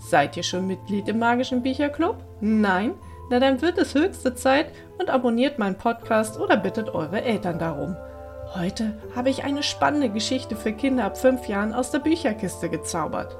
Seid 0.00 0.36
ihr 0.36 0.42
schon 0.42 0.66
Mitglied 0.66 1.08
im 1.08 1.18
magischen 1.18 1.62
Bücherclub? 1.62 2.24
Nein? 2.40 2.94
Na 3.30 3.38
dann 3.38 3.62
wird 3.62 3.78
es 3.78 3.94
höchste 3.94 4.34
Zeit 4.34 4.72
und 4.98 5.10
abonniert 5.10 5.58
meinen 5.58 5.76
Podcast 5.76 6.40
oder 6.40 6.56
bittet 6.56 6.88
eure 6.88 7.22
Eltern 7.22 7.58
darum. 7.58 7.96
Heute 8.54 8.98
habe 9.14 9.30
ich 9.30 9.44
eine 9.44 9.62
spannende 9.62 10.08
Geschichte 10.08 10.56
für 10.56 10.72
Kinder 10.72 11.04
ab 11.04 11.16
fünf 11.16 11.46
Jahren 11.46 11.72
aus 11.72 11.92
der 11.92 12.00
Bücherkiste 12.00 12.68
gezaubert. 12.68 13.36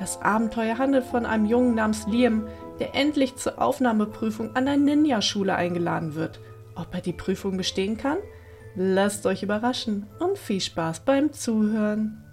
Das 0.00 0.20
Abenteuer 0.22 0.78
handelt 0.78 1.04
von 1.04 1.26
einem 1.26 1.44
Jungen 1.44 1.74
namens 1.76 2.06
Liam, 2.08 2.48
der 2.80 2.94
endlich 2.94 3.36
zur 3.36 3.60
Aufnahmeprüfung 3.60 4.56
an 4.56 4.64
der 4.64 4.76
Ninja-Schule 4.76 5.54
eingeladen 5.54 6.14
wird. 6.14 6.40
Ob 6.74 6.92
er 6.94 7.00
die 7.00 7.12
Prüfung 7.12 7.56
bestehen 7.56 7.96
kann? 7.96 8.18
Lasst 8.74 9.26
euch 9.26 9.42
überraschen 9.42 10.06
und 10.18 10.38
viel 10.38 10.60
Spaß 10.60 11.00
beim 11.00 11.32
Zuhören. 11.32 12.27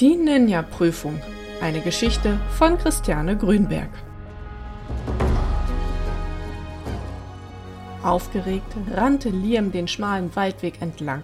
Die 0.00 0.16
Ninja-Prüfung. 0.16 1.20
Eine 1.60 1.82
Geschichte 1.82 2.38
von 2.56 2.78
Christiane 2.78 3.36
Grünberg. 3.36 3.90
Aufgeregt 8.02 8.74
rannte 8.94 9.28
Liam 9.28 9.72
den 9.72 9.86
schmalen 9.86 10.34
Waldweg 10.34 10.80
entlang. 10.80 11.22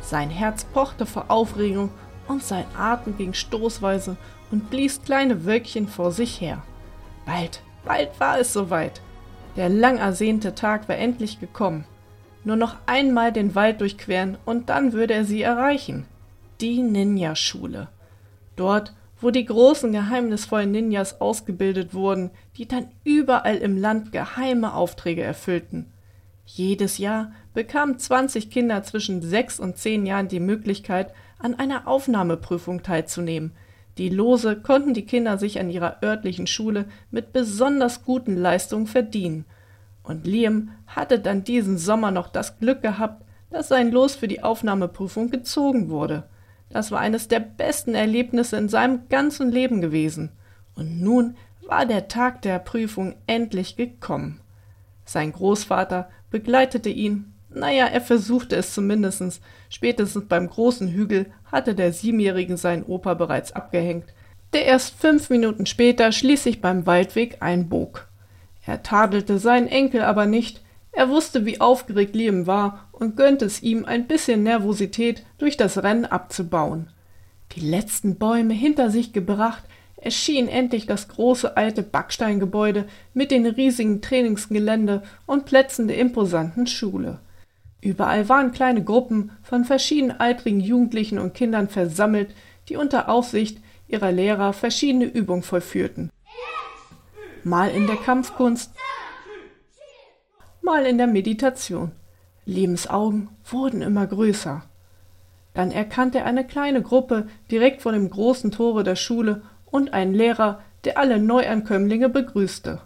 Sein 0.00 0.30
Herz 0.30 0.64
pochte 0.64 1.06
vor 1.06 1.26
Aufregung 1.28 1.90
und 2.26 2.42
sein 2.42 2.64
Atem 2.76 3.16
ging 3.16 3.34
stoßweise 3.34 4.16
und 4.50 4.68
blies 4.68 5.00
kleine 5.00 5.44
Wölkchen 5.44 5.86
vor 5.86 6.10
sich 6.10 6.40
her. 6.40 6.64
Bald, 7.24 7.62
bald 7.84 8.18
war 8.18 8.40
es 8.40 8.52
soweit. 8.52 9.00
Der 9.54 9.68
lang 9.68 9.98
ersehnte 9.98 10.56
Tag 10.56 10.88
war 10.88 10.96
endlich 10.96 11.38
gekommen. 11.38 11.84
Nur 12.42 12.56
noch 12.56 12.78
einmal 12.86 13.32
den 13.32 13.54
Wald 13.54 13.80
durchqueren 13.80 14.38
und 14.44 14.70
dann 14.70 14.92
würde 14.92 15.14
er 15.14 15.24
sie 15.24 15.42
erreichen. 15.42 16.04
Die 16.60 16.82
Ninja-Schule. 16.82 17.86
Dort, 18.58 18.92
wo 19.20 19.30
die 19.30 19.44
großen 19.44 19.92
geheimnisvollen 19.92 20.70
Ninjas 20.70 21.20
ausgebildet 21.20 21.94
wurden, 21.94 22.30
die 22.56 22.68
dann 22.68 22.88
überall 23.04 23.56
im 23.56 23.76
Land 23.76 24.12
geheime 24.12 24.74
Aufträge 24.74 25.22
erfüllten. 25.22 25.92
Jedes 26.44 26.98
Jahr 26.98 27.32
bekamen 27.54 27.98
20 27.98 28.50
Kinder 28.50 28.82
zwischen 28.82 29.22
6 29.22 29.60
und 29.60 29.76
10 29.76 30.06
Jahren 30.06 30.28
die 30.28 30.40
Möglichkeit, 30.40 31.12
an 31.38 31.54
einer 31.54 31.86
Aufnahmeprüfung 31.86 32.82
teilzunehmen. 32.82 33.52
Die 33.96 34.08
Lose 34.08 34.56
konnten 34.56 34.94
die 34.94 35.06
Kinder 35.06 35.38
sich 35.38 35.60
an 35.60 35.70
ihrer 35.70 36.02
örtlichen 36.02 36.46
Schule 36.46 36.86
mit 37.10 37.32
besonders 37.32 38.04
guten 38.04 38.36
Leistungen 38.36 38.86
verdienen. 38.86 39.44
Und 40.02 40.26
Liam 40.26 40.70
hatte 40.86 41.18
dann 41.18 41.44
diesen 41.44 41.78
Sommer 41.78 42.10
noch 42.10 42.28
das 42.28 42.58
Glück 42.58 42.82
gehabt, 42.82 43.24
dass 43.50 43.68
sein 43.68 43.90
Los 43.90 44.14
für 44.14 44.28
die 44.28 44.42
Aufnahmeprüfung 44.42 45.30
gezogen 45.30 45.90
wurde. 45.90 46.24
Das 46.70 46.90
war 46.90 47.00
eines 47.00 47.28
der 47.28 47.40
besten 47.40 47.94
Erlebnisse 47.94 48.56
in 48.56 48.68
seinem 48.68 49.08
ganzen 49.08 49.50
Leben 49.50 49.80
gewesen. 49.80 50.32
Und 50.74 51.00
nun 51.00 51.36
war 51.66 51.86
der 51.86 52.08
Tag 52.08 52.42
der 52.42 52.58
Prüfung 52.58 53.16
endlich 53.26 53.76
gekommen. 53.76 54.40
Sein 55.04 55.32
Großvater 55.32 56.10
begleitete 56.30 56.90
ihn. 56.90 57.32
Naja, 57.50 57.86
er 57.86 58.00
versuchte 58.00 58.56
es 58.56 58.74
zumindest. 58.74 59.40
Spätestens 59.70 60.26
beim 60.28 60.48
großen 60.48 60.88
Hügel 60.88 61.26
hatte 61.44 61.74
der 61.74 61.92
Siebenjährige 61.92 62.56
seinen 62.56 62.84
Opa 62.84 63.14
bereits 63.14 63.52
abgehängt, 63.52 64.12
der 64.52 64.66
erst 64.66 64.94
fünf 64.94 65.30
Minuten 65.30 65.66
später 65.66 66.12
schließlich 66.12 66.60
beim 66.60 66.86
Waldweg 66.86 67.38
einbog. 67.40 68.08
Er 68.64 68.82
tadelte 68.82 69.38
seinen 69.38 69.66
Enkel 69.66 70.02
aber 70.02 70.26
nicht, 70.26 70.62
er 70.98 71.10
wusste, 71.10 71.46
wie 71.46 71.60
aufgeregt 71.60 72.16
Liam 72.16 72.48
war 72.48 72.88
und 72.90 73.16
gönnte 73.16 73.44
es 73.44 73.62
ihm, 73.62 73.84
ein 73.84 74.08
bisschen 74.08 74.42
Nervosität 74.42 75.22
durch 75.38 75.56
das 75.56 75.80
Rennen 75.84 76.04
abzubauen. 76.04 76.90
Die 77.52 77.60
letzten 77.60 78.16
Bäume 78.16 78.52
hinter 78.52 78.90
sich 78.90 79.12
gebracht, 79.12 79.62
erschien 79.96 80.48
endlich 80.48 80.86
das 80.86 81.06
große 81.06 81.56
alte 81.56 81.84
Backsteingebäude 81.84 82.88
mit 83.14 83.30
den 83.30 83.46
riesigen 83.46 84.02
Trainingsgelände 84.02 85.04
und 85.24 85.44
Plätzen 85.44 85.86
der 85.86 85.98
imposanten 85.98 86.66
Schule. 86.66 87.20
Überall 87.80 88.28
waren 88.28 88.50
kleine 88.50 88.82
Gruppen 88.82 89.30
von 89.44 89.64
verschiedenaltrigen 89.64 90.58
Jugendlichen 90.58 91.20
und 91.20 91.32
Kindern 91.32 91.68
versammelt, 91.68 92.34
die 92.68 92.74
unter 92.74 93.08
Aufsicht 93.08 93.58
ihrer 93.86 94.10
Lehrer 94.10 94.52
verschiedene 94.52 95.04
Übungen 95.04 95.44
vollführten. 95.44 96.10
Mal 97.44 97.70
in 97.70 97.86
der 97.86 97.98
Kampfkunst, 97.98 98.72
mal 100.68 100.84
in 100.84 100.98
der 100.98 101.06
Meditation. 101.06 101.92
Lebensaugen 102.44 103.30
wurden 103.46 103.80
immer 103.80 104.06
größer. 104.06 104.64
Dann 105.54 105.70
erkannte 105.70 106.18
er 106.18 106.26
eine 106.26 106.46
kleine 106.46 106.82
Gruppe 106.82 107.26
direkt 107.50 107.80
vor 107.80 107.92
dem 107.92 108.10
großen 108.10 108.50
Tore 108.50 108.84
der 108.84 108.94
Schule 108.94 109.40
und 109.64 109.94
einen 109.94 110.12
Lehrer, 110.12 110.60
der 110.84 110.98
alle 110.98 111.18
Neuankömmlinge 111.18 112.10
begrüßte. 112.10 112.82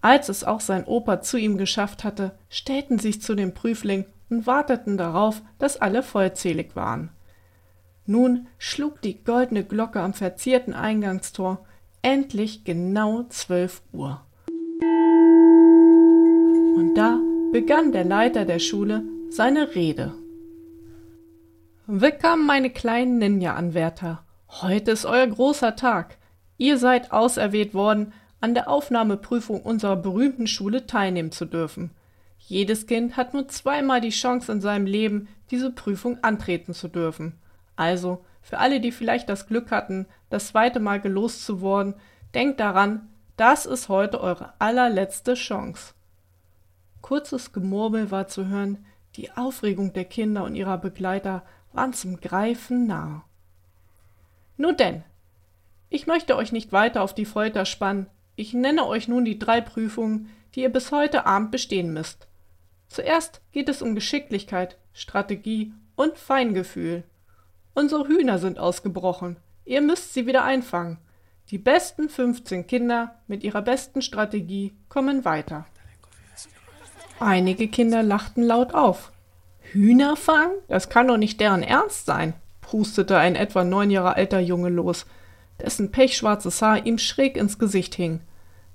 Als 0.00 0.28
es 0.28 0.44
auch 0.44 0.60
sein 0.60 0.84
Opa 0.84 1.20
zu 1.22 1.38
ihm 1.38 1.58
geschafft 1.58 2.04
hatte, 2.04 2.38
stellten 2.48 3.00
sich 3.00 3.20
zu 3.20 3.34
dem 3.34 3.52
Prüfling 3.52 4.06
und 4.30 4.46
warteten 4.46 4.96
darauf, 4.96 5.42
dass 5.58 5.76
alle 5.76 6.04
vollzählig 6.04 6.76
waren. 6.76 7.10
Nun 8.06 8.46
schlug 8.58 9.02
die 9.02 9.24
goldene 9.24 9.64
Glocke 9.64 10.00
am 10.00 10.14
verzierten 10.14 10.72
Eingangstor 10.72 11.66
endlich 12.00 12.62
genau 12.62 13.24
zwölf 13.24 13.82
Uhr. 13.92 14.20
Und 16.76 16.94
da 16.94 17.18
begann 17.52 17.92
der 17.92 18.04
Leiter 18.04 18.44
der 18.44 18.58
Schule 18.58 19.02
seine 19.28 19.74
Rede. 19.74 20.12
Willkommen, 21.86 22.46
meine 22.46 22.70
kleinen 22.70 23.18
Ninja-Anwärter. 23.18 24.24
Heute 24.48 24.92
ist 24.92 25.04
euer 25.04 25.26
großer 25.26 25.76
Tag. 25.76 26.18
Ihr 26.56 26.78
seid 26.78 27.12
auserwählt 27.12 27.74
worden, 27.74 28.12
an 28.40 28.54
der 28.54 28.68
Aufnahmeprüfung 28.68 29.62
unserer 29.62 29.96
berühmten 29.96 30.46
Schule 30.46 30.86
teilnehmen 30.86 31.32
zu 31.32 31.44
dürfen. 31.44 31.90
Jedes 32.38 32.86
Kind 32.86 33.16
hat 33.16 33.34
nur 33.34 33.48
zweimal 33.48 34.00
die 34.00 34.10
Chance 34.10 34.52
in 34.52 34.60
seinem 34.60 34.86
Leben, 34.86 35.28
diese 35.50 35.70
Prüfung 35.70 36.18
antreten 36.22 36.74
zu 36.74 36.88
dürfen. 36.88 37.34
Also, 37.76 38.24
für 38.42 38.58
alle, 38.58 38.80
die 38.80 38.92
vielleicht 38.92 39.28
das 39.28 39.46
Glück 39.46 39.70
hatten, 39.70 40.06
das 40.30 40.48
zweite 40.48 40.80
Mal 40.80 41.00
gelost 41.00 41.44
zu 41.44 41.60
worden, 41.60 41.94
denkt 42.34 42.60
daran, 42.60 43.08
das 43.36 43.66
ist 43.66 43.88
heute 43.88 44.20
eure 44.20 44.52
allerletzte 44.58 45.34
Chance. 45.34 45.94
Kurzes 47.02 47.52
Gemurmel 47.52 48.10
war 48.10 48.28
zu 48.28 48.46
hören, 48.46 48.84
die 49.16 49.32
Aufregung 49.32 49.92
der 49.92 50.04
Kinder 50.04 50.44
und 50.44 50.54
ihrer 50.54 50.78
Begleiter 50.78 51.42
waren 51.72 51.92
zum 51.92 52.20
Greifen 52.20 52.86
nah. 52.86 53.24
Nun 54.56 54.76
denn, 54.76 55.04
ich 55.88 56.06
möchte 56.06 56.36
euch 56.36 56.52
nicht 56.52 56.72
weiter 56.72 57.02
auf 57.02 57.14
die 57.14 57.24
Folter 57.24 57.64
spannen. 57.64 58.06
Ich 58.36 58.54
nenne 58.54 58.86
euch 58.86 59.08
nun 59.08 59.24
die 59.24 59.38
drei 59.38 59.60
Prüfungen, 59.60 60.30
die 60.54 60.62
ihr 60.62 60.68
bis 60.68 60.92
heute 60.92 61.26
Abend 61.26 61.50
bestehen 61.50 61.92
müsst. 61.92 62.28
Zuerst 62.88 63.40
geht 63.52 63.68
es 63.68 63.82
um 63.82 63.94
Geschicklichkeit, 63.94 64.78
Strategie 64.92 65.72
und 65.96 66.16
Feingefühl. 66.16 67.04
Unsere 67.74 68.06
Hühner 68.06 68.38
sind 68.38 68.58
ausgebrochen. 68.58 69.36
Ihr 69.64 69.80
müsst 69.80 70.14
sie 70.14 70.26
wieder 70.26 70.44
einfangen. 70.44 70.98
Die 71.50 71.58
besten 71.58 72.08
15 72.08 72.66
Kinder 72.66 73.16
mit 73.26 73.42
ihrer 73.42 73.62
besten 73.62 74.02
Strategie 74.02 74.72
kommen 74.88 75.24
weiter. 75.24 75.66
Einige 77.20 77.68
Kinder 77.68 78.02
lachten 78.02 78.42
laut 78.42 78.74
auf. 78.74 79.12
Hühner 79.60 80.16
fangen? 80.16 80.54
Das 80.68 80.88
kann 80.88 81.06
doch 81.06 81.16
nicht 81.16 81.40
deren 81.40 81.62
Ernst 81.62 82.06
sein 82.06 82.34
prustete 82.70 83.18
ein 83.18 83.34
etwa 83.34 83.64
neun 83.64 83.90
Jahre 83.90 84.14
alter 84.14 84.38
Junge 84.38 84.68
los, 84.68 85.04
dessen 85.60 85.90
pechschwarzes 85.90 86.62
Haar 86.62 86.86
ihm 86.86 86.98
schräg 86.98 87.36
ins 87.36 87.58
Gesicht 87.58 87.96
hing. 87.96 88.20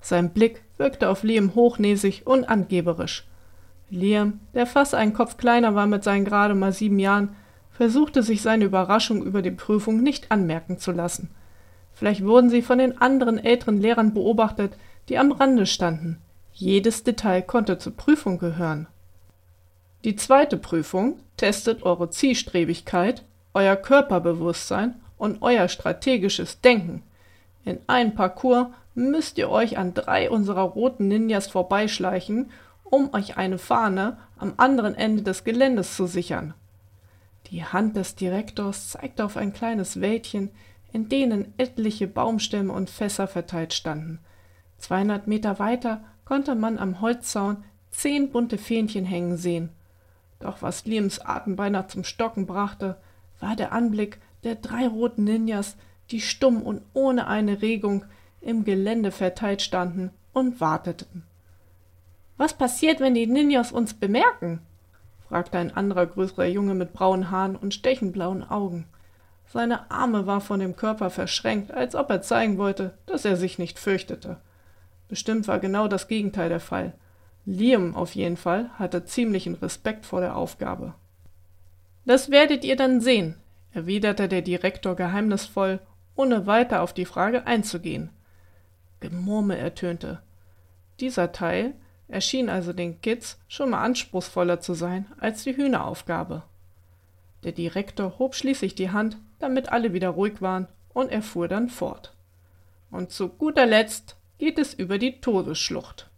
Sein 0.02 0.32
Blick 0.32 0.64
wirkte 0.78 1.08
auf 1.08 1.24
Liam 1.24 1.56
hochnäsig 1.56 2.28
und 2.28 2.44
angeberisch. 2.44 3.26
Liam, 3.90 4.42
der 4.54 4.66
fast 4.66 4.94
einen 4.94 5.14
Kopf 5.14 5.38
kleiner 5.38 5.76
war 5.76 5.88
mit 5.88 6.04
seinen 6.04 6.26
gerade 6.26 6.56
mal 6.56 6.74
sieben 6.74 7.00
Jahren, 7.00 7.38
versuchte 7.72 8.22
sich 8.22 8.42
seine 8.42 8.66
Überraschung 8.66 9.24
über 9.24 9.42
die 9.42 9.52
Prüfung 9.52 10.04
nicht 10.04 10.30
anmerken 10.30 10.78
zu 10.78 10.92
lassen. 10.92 11.30
Vielleicht 11.94 12.26
wurden 12.26 12.50
sie 12.50 12.62
von 12.62 12.80
den 12.80 12.98
anderen 12.98 13.38
älteren 13.38 13.80
Lehrern 13.80 14.14
beobachtet, 14.14 14.74
die 15.08 15.18
am 15.18 15.32
Rande 15.32 15.66
standen. 15.66 16.18
Jedes 16.56 17.04
Detail 17.04 17.42
konnte 17.42 17.78
zur 17.78 17.96
Prüfung 17.96 18.40
gehören. 18.40 18.88
Die 20.06 20.16
zweite 20.16 20.58
Prüfung 20.58 21.20
testet 21.38 21.84
eure 21.84 22.10
Zielstrebigkeit 22.10 23.24
euer 23.56 23.76
Körperbewusstsein 23.78 24.96
und 25.18 25.42
euer 25.42 25.68
strategisches 25.70 26.62
Denken. 26.62 27.04
In 27.64 27.80
einem 27.88 28.14
Parcours 28.14 28.68
müsst 28.94 29.38
ihr 29.38 29.50
euch 29.50 29.78
an 29.78 29.94
drei 29.94 30.30
unserer 30.30 30.62
roten 30.62 31.08
Ninjas 31.08 31.48
vorbeischleichen, 31.48 32.52
um 32.84 33.14
euch 33.14 33.38
eine 33.38 33.58
Fahne 33.58 34.18
am 34.38 34.54
anderen 34.58 34.94
Ende 34.94 35.24
des 35.24 35.44
Geländes 35.44 35.96
zu 35.96 36.06
sichern. 36.06 36.54
Die 37.48 37.64
Hand 37.64 37.96
des 37.96 38.16
Direktors 38.16 38.90
zeigte 38.90 39.24
auf 39.24 39.38
ein 39.38 39.54
kleines 39.54 40.02
Wäldchen, 40.02 40.52
in 40.92 41.10
denen 41.10 41.54
etliche 41.58 42.08
Baumstämme 42.08 42.72
und 42.72 42.90
Fässer 42.90 43.28
verteilt 43.28 43.74
standen. 43.74 44.20
200 44.80 45.28
Meter 45.28 45.60
weiter 45.60 46.04
konnte 46.26 46.56
man 46.56 46.78
am 46.78 47.02
Holzzaun 47.02 47.64
zehn 47.92 48.32
bunte 48.32 48.58
Fähnchen 48.58 49.06
hängen 49.06 49.38
sehen. 49.38 49.70
Doch 50.40 50.62
was 50.62 50.86
Liams 50.86 51.20
Atem 51.20 51.56
beinahe 51.56 51.88
zum 51.88 52.04
Stocken 52.04 52.46
brachte, 52.46 52.98
war 53.40 53.56
der 53.56 53.72
Anblick 53.72 54.20
der 54.44 54.56
drei 54.56 54.88
roten 54.88 55.24
Ninjas, 55.24 55.78
die 56.12 56.22
stumm 56.22 56.62
und 56.62 56.82
ohne 56.94 57.28
eine 57.28 57.62
Regung 57.62 58.06
im 58.42 58.64
Gelände 58.64 59.12
verteilt 59.12 59.62
standen 59.62 60.12
und 60.34 60.62
warteten. 60.62 61.24
Was 62.38 62.54
passiert, 62.54 63.00
wenn 63.00 63.16
die 63.16 63.28
Ninjas 63.28 63.72
uns 63.72 63.94
bemerken? 63.94 64.60
fragte 65.28 65.58
ein 65.58 65.76
anderer 65.76 66.06
größerer 66.06 66.46
Junge 66.46 66.76
mit 66.76 66.94
braunen 66.94 67.32
Haaren 67.32 67.56
und 67.56 67.74
stechenblauen 67.74 68.44
Augen. 68.44 68.86
Seine 69.48 69.90
Arme 69.90 70.28
war 70.28 70.42
von 70.42 70.60
dem 70.60 70.76
Körper 70.76 71.10
verschränkt, 71.10 71.72
als 71.72 71.96
ob 71.96 72.10
er 72.10 72.22
zeigen 72.22 72.58
wollte, 72.58 72.98
dass 73.06 73.26
er 73.26 73.38
sich 73.38 73.58
nicht 73.58 73.80
fürchtete. 73.80 74.38
Bestimmt 75.16 75.48
war 75.48 75.60
genau 75.60 75.88
das 75.88 76.10
Gegenteil 76.10 76.50
der 76.50 76.60
Fall. 76.60 76.92
Liam 77.46 77.96
auf 77.96 78.16
jeden 78.16 78.36
Fall 78.36 78.70
hatte 78.78 79.06
ziemlichen 79.06 79.56
Respekt 79.56 80.06
vor 80.06 80.20
der 80.20 80.36
Aufgabe. 80.36 80.94
Das 82.06 82.32
werdet 82.32 82.66
ihr 82.66 82.76
dann 82.76 83.00
sehen, 83.00 83.38
erwiderte 83.72 84.28
der 84.28 84.42
Direktor 84.42 84.98
geheimnisvoll, 84.98 85.80
ohne 86.18 86.48
weiter 86.48 86.82
auf 86.82 86.92
die 86.92 87.06
Frage 87.06 87.48
einzugehen. 87.48 88.10
Gemurmel 89.00 89.58
ertönte. 89.58 90.22
Dieser 91.00 91.32
Teil 91.32 91.76
erschien 92.10 92.50
also 92.50 92.74
den 92.74 93.00
Kids 93.00 93.40
schon 93.48 93.70
mal 93.70 93.84
anspruchsvoller 93.84 94.60
zu 94.60 94.74
sein 94.74 95.06
als 95.18 95.46
die 95.46 95.56
Hühneraufgabe. 95.56 96.44
Der 97.46 97.54
Direktor 97.54 98.20
hob 98.20 98.36
schließlich 98.36 98.76
die 98.76 98.92
Hand, 98.92 99.16
damit 99.40 99.70
alle 99.70 99.94
wieder 99.94 100.10
ruhig 100.10 100.42
waren, 100.42 100.68
und 100.94 101.10
er 101.10 101.22
fuhr 101.22 101.48
dann 101.48 101.70
fort. 101.70 102.14
Und 102.92 103.12
zu 103.12 103.30
guter 103.30 103.66
Letzt 103.66 104.18
geht 104.38 104.60
es 104.60 104.74
über 104.74 104.98
die 104.98 105.20
Todesschlucht. 105.22 106.10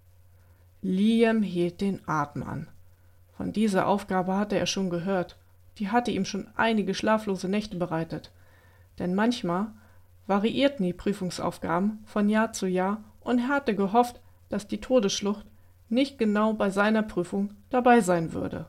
Liam 0.82 1.44
hielt 1.44 1.82
den 1.82 2.02
Atem 2.08 2.44
an. 2.44 2.68
Von 3.36 3.54
dieser 3.54 3.88
Aufgabe 3.88 4.36
hatte 4.36 4.58
er 4.58 4.66
schon 4.66 4.90
gehört, 4.90 5.38
die 5.78 5.90
hatte 5.90 6.12
ihm 6.12 6.26
schon 6.26 6.48
einige 6.56 6.94
schlaflose 6.94 7.48
Nächte 7.48 7.78
bereitet. 7.78 8.32
Denn 9.00 9.14
manchmal 9.14 9.68
variierten 10.26 10.86
die 10.86 10.94
Prüfungsaufgaben 10.94 12.00
von 12.06 12.30
Jahr 12.30 12.54
zu 12.54 12.68
Jahr 12.68 13.04
und 13.22 13.40
er 13.40 13.48
hatte 13.48 13.76
gehofft, 13.76 14.20
dass 14.50 14.68
die 14.68 14.82
Todesschlucht 14.82 15.46
nicht 15.90 16.18
genau 16.18 16.54
bei 16.54 16.70
seiner 16.70 17.04
Prüfung 17.04 17.54
dabei 17.70 18.02
sein 18.02 18.34
würde. 18.34 18.68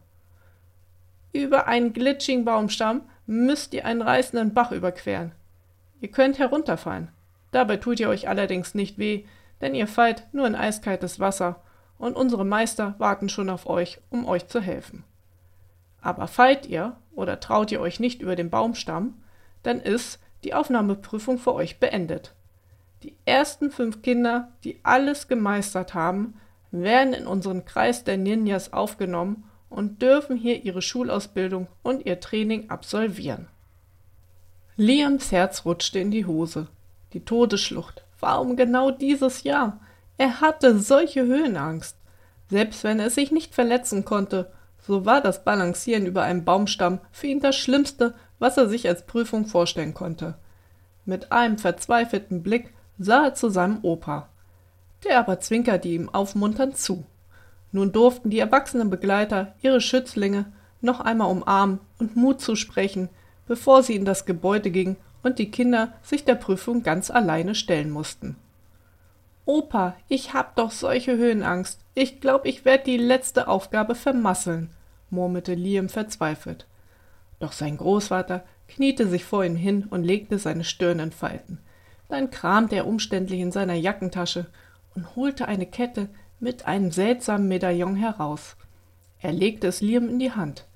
Über 1.33 1.67
einen 1.67 1.93
glitschigen 1.93 2.45
Baumstamm 2.45 3.03
müsst 3.27 3.75
ihr 3.75 3.85
einen 3.85 4.03
reißenden 4.03 4.55
Bach 4.55 4.73
überqueren. 4.73 5.33
Ihr 6.00 6.11
könnt 6.11 6.39
herunterfallen. 6.39 7.09
Dabei 7.50 7.77
tut 7.77 8.00
ihr 8.00 8.09
euch 8.09 8.29
allerdings 8.29 8.75
nicht 8.75 8.99
weh, 8.99 9.25
denn 9.60 9.75
ihr 9.75 9.87
fallt 9.87 10.26
nur 10.32 10.46
in 10.46 10.55
eiskaltes 10.55 11.20
Wasser 11.20 11.62
und 11.99 12.16
unsere 12.16 12.44
Meister 12.44 12.94
warten 12.99 13.28
schon 13.28 13.50
auf 13.50 13.66
euch, 13.66 14.00
um 14.10 14.26
euch 14.26 14.46
zu 14.46 14.60
helfen. 14.60 15.05
Aber 16.00 16.28
fallt 16.28 16.66
ihr 16.66 16.96
oder 17.14 17.40
traut 17.40 17.72
ihr 17.72 17.81
euch 17.81 18.00
nicht 18.00 18.22
über 18.22 18.37
den 18.37 18.50
Baumstamm, 18.50 19.14
dann 19.62 19.81
ist 19.81 20.20
die 20.44 20.55
Aufnahmeprüfung 20.55 21.38
für 21.38 21.55
euch 21.55 21.81
beendet. 21.81 22.34
Die 23.02 23.14
ersten 23.25 23.70
fünf 23.70 24.02
Kinder, 24.02 24.52
die 24.64 24.78
alles 24.82 25.28
gemeistert 25.28 25.94
haben, 25.94 26.34
werden 26.70 27.14
in 27.14 27.26
unseren 27.26 27.64
Kreis 27.64 28.04
der 28.04 28.16
Ninjas 28.16 28.72
aufgenommen 28.72 29.44
und 29.69 30.02
dürfen 30.02 30.37
hier 30.37 30.64
ihre 30.64 30.82
Schulausbildung 30.82 31.66
und 31.82 32.06
ihr 32.06 32.20
Training 32.20 32.70
absolvieren. 32.70 33.49
Liams 34.76 35.32
Herz 35.32 35.64
rutschte 35.64 35.99
in 35.99 36.11
die 36.11 36.26
Hose. 36.26 36.69
Die 37.12 37.25
Todesschlucht. 37.25 38.04
Warum 38.20 38.56
genau 38.56 38.91
dieses 38.91 39.43
Jahr? 39.44 39.81
Er 40.17 40.41
hatte 40.41 40.79
solche 40.79 41.25
Höhenangst. 41.25 41.97
Selbst 42.50 42.82
wenn 42.82 42.99
er 42.99 43.11
sich 43.11 43.31
nicht 43.31 43.55
verletzen 43.55 44.05
konnte, 44.05 44.50
so 44.81 45.05
war 45.05 45.20
das 45.20 45.44
Balancieren 45.44 46.06
über 46.06 46.23
einem 46.23 46.44
Baumstamm 46.44 47.00
für 47.12 47.26
ihn 47.26 47.41
das 47.41 47.56
Schlimmste, 47.56 48.15
was 48.38 48.56
er 48.56 48.69
sich 48.69 48.88
als 48.88 49.06
Prüfung 49.06 49.47
vorstellen 49.47 49.94
konnte. 49.94 50.37
Mit 51.05 51.31
einem 51.31 51.59
verzweifelten 51.59 52.43
Blick 52.43 52.73
sah 52.99 53.26
er 53.26 53.35
zu 53.35 53.50
seinem 53.50 53.79
Opa. 53.82 54.29
Der 55.05 55.19
aber 55.19 55.41
zwinkerte 55.41 55.88
ihm 55.88 56.09
aufmunternd 56.09 56.76
zu. 56.76 57.05
Nun 57.71 57.93
durften 57.93 58.31
die 58.31 58.38
erwachsenen 58.38 58.91
Begleiter 58.91 59.55
ihre 59.61 59.81
Schützlinge 59.81 60.53
noch 60.81 61.00
einmal 61.00 61.31
umarmen 61.31 61.81
und 61.99 62.17
Mut 62.17 62.41
zusprechen, 62.41 63.09
bevor 63.47 63.82
sie 63.82 63.94
in 63.94 64.05
das 64.05 64.26
Gebäude 64.26 64.71
gingen 64.71 64.97
und 65.28 65.38
die 65.38 65.50
Kinder 65.50 65.92
sich 66.02 66.25
der 66.25 66.34
Prüfung 66.34 66.82
ganz 66.82 67.10
alleine 67.10 67.54
stellen 67.54 67.90
mussten. 67.90 68.36
Opa, 69.44 69.94
ich 70.08 70.32
hab 70.32 70.56
doch 70.56 70.70
solche 70.70 71.16
Höhenangst. 71.16 71.80
Ich 71.94 72.20
glaub, 72.20 72.46
ich 72.46 72.64
werd 72.64 72.86
die 72.86 72.96
letzte 72.96 73.46
Aufgabe 73.46 73.94
vermasseln, 73.94 74.70
murmelte 75.10 75.54
Liam 75.54 75.88
verzweifelt. 75.88 76.66
Doch 77.40 77.52
sein 77.52 77.76
Großvater 77.76 78.44
kniete 78.69 79.06
sich 79.06 79.25
vor 79.25 79.44
ihm 79.44 79.56
hin 79.56 79.86
und 79.88 80.02
legte 80.02 80.38
seine 80.38 80.64
Stirn 80.64 80.98
in 80.98 81.12
Falten. 81.12 81.58
Dann 82.08 82.30
kramte 82.30 82.76
er 82.76 82.86
umständlich 82.86 83.40
in 83.40 83.52
seiner 83.52 83.75
Jackentasche 83.75 84.46
und 84.94 85.14
holte 85.14 85.46
eine 85.46 85.66
Kette 85.66 86.08
mit 86.40 86.66
einem 86.66 86.90
seltsamen 86.90 87.48
Medaillon 87.48 87.96
heraus. 87.96 88.56
Er 89.20 89.32
legte 89.32 89.66
es 89.66 89.82
Liam 89.82 90.08
in 90.08 90.19
die 90.19 90.32
Hand. 90.32 90.66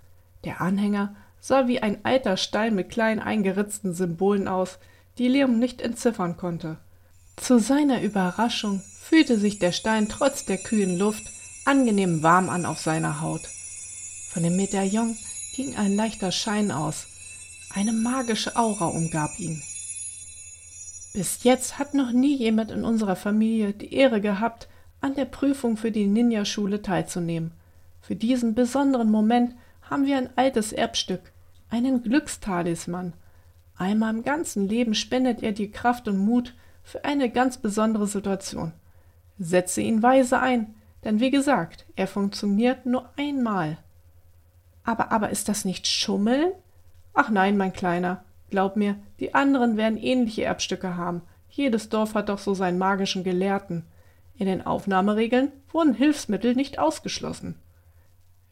Der 0.45 0.61
Anhänger 0.61 1.15
sah 1.43 1.67
wie 1.67 1.81
ein 1.81 2.05
alter 2.05 2.37
Stein 2.39 2.75
mit 2.75 2.89
kleinen 2.89 3.21
eingeritzten 3.21 3.93
Symbolen 3.93 4.49
aus, 4.49 4.79
die 5.19 5.29
Liam 5.29 5.59
nicht 5.59 5.83
entziffern 5.83 6.37
konnte. 6.37 6.79
Zu 7.37 7.59
seiner 7.59 8.01
Überraschung 8.01 8.81
fühlte 9.01 9.37
sich 9.37 9.59
der 9.59 9.73
Stein 9.73 10.09
trotz 10.09 10.47
der 10.47 10.59
kühlen 10.59 10.97
Luft 10.97 11.25
angenehm 11.65 12.23
warm 12.23 12.49
an 12.49 12.65
auf 12.65 12.79
seiner 12.79 13.21
Haut. 13.21 13.43
Von 14.31 14.45
dem 14.45 14.57
Medaillon 14.57 15.17
ging 15.57 15.77
ein 15.77 15.97
leichter 15.97 16.31
Schein 16.31 16.71
aus. 16.71 17.07
Eine 17.75 17.93
magische 17.93 18.57
Aura 18.57 18.87
umgab 18.87 19.39
ihn. 19.39 19.63
Bis 21.13 21.43
jetzt 21.43 21.79
hat 21.79 21.93
noch 21.93 22.13
nie 22.13 22.37
jemand 22.37 22.71
in 22.71 22.85
unserer 22.85 23.17
Familie 23.17 23.73
die 23.73 23.93
Ehre 23.93 24.21
gehabt, 24.21 24.69
an 25.01 25.15
der 25.15 25.25
Prüfung 25.25 25.77
für 25.77 25.91
die 25.91 26.07
Ninja-Schule 26.07 26.83
teilzunehmen. 26.83 27.51
Für 28.01 28.15
diesen 28.15 28.55
besonderen 28.55 29.11
Moment 29.11 29.55
haben 29.91 30.07
wir 30.07 30.17
ein 30.17 30.31
altes 30.37 30.73
Erbstück, 30.73 31.33
einen 31.73 32.03
Glückstalisman. 32.03 33.15
Einmal 33.77 34.15
im 34.15 34.23
ganzen 34.23 34.69
Leben 34.69 34.95
spendet 34.95 35.43
er 35.43 35.53
dir 35.53 35.73
Kraft 35.73 36.07
und 36.07 36.19
Mut 36.19 36.55
für 36.83 37.05
eine 37.05 37.31
ganz 37.31 37.57
besondere 37.57 38.07
Situation. 38.07 38.73
Setze 39.39 39.81
ihn 39.81 40.03
weise 40.03 40.39
ein, 40.39 40.75
denn 41.03 41.19
wie 41.19 41.31
gesagt, 41.31 41.87
er 41.97 42.07
funktioniert 42.07 42.85
nur 42.85 43.09
einmal. 43.17 43.79
Aber, 44.85 45.11
aber 45.13 45.31
ist 45.31 45.49
das 45.49 45.65
nicht 45.65 45.87
Schummeln? 45.87 46.53
Ach 47.15 47.31
nein, 47.31 47.57
mein 47.57 47.73
Kleiner, 47.73 48.23
glaub 48.51 48.77
mir, 48.77 48.97
die 49.19 49.35
anderen 49.35 49.79
werden 49.79 49.97
ähnliche 49.97 50.45
Erbstücke 50.45 50.97
haben. 50.97 51.23
Jedes 51.49 51.89
Dorf 51.89 52.15
hat 52.15 52.29
doch 52.29 52.39
so 52.39 52.53
seinen 52.53 52.79
magischen 52.79 53.25
Gelehrten. 53.25 53.85
In 54.37 54.47
den 54.47 54.65
Aufnahmeregeln 54.65 55.53
wurden 55.73 55.95
Hilfsmittel 55.95 56.55
nicht 56.55 56.79
ausgeschlossen. 56.79 57.57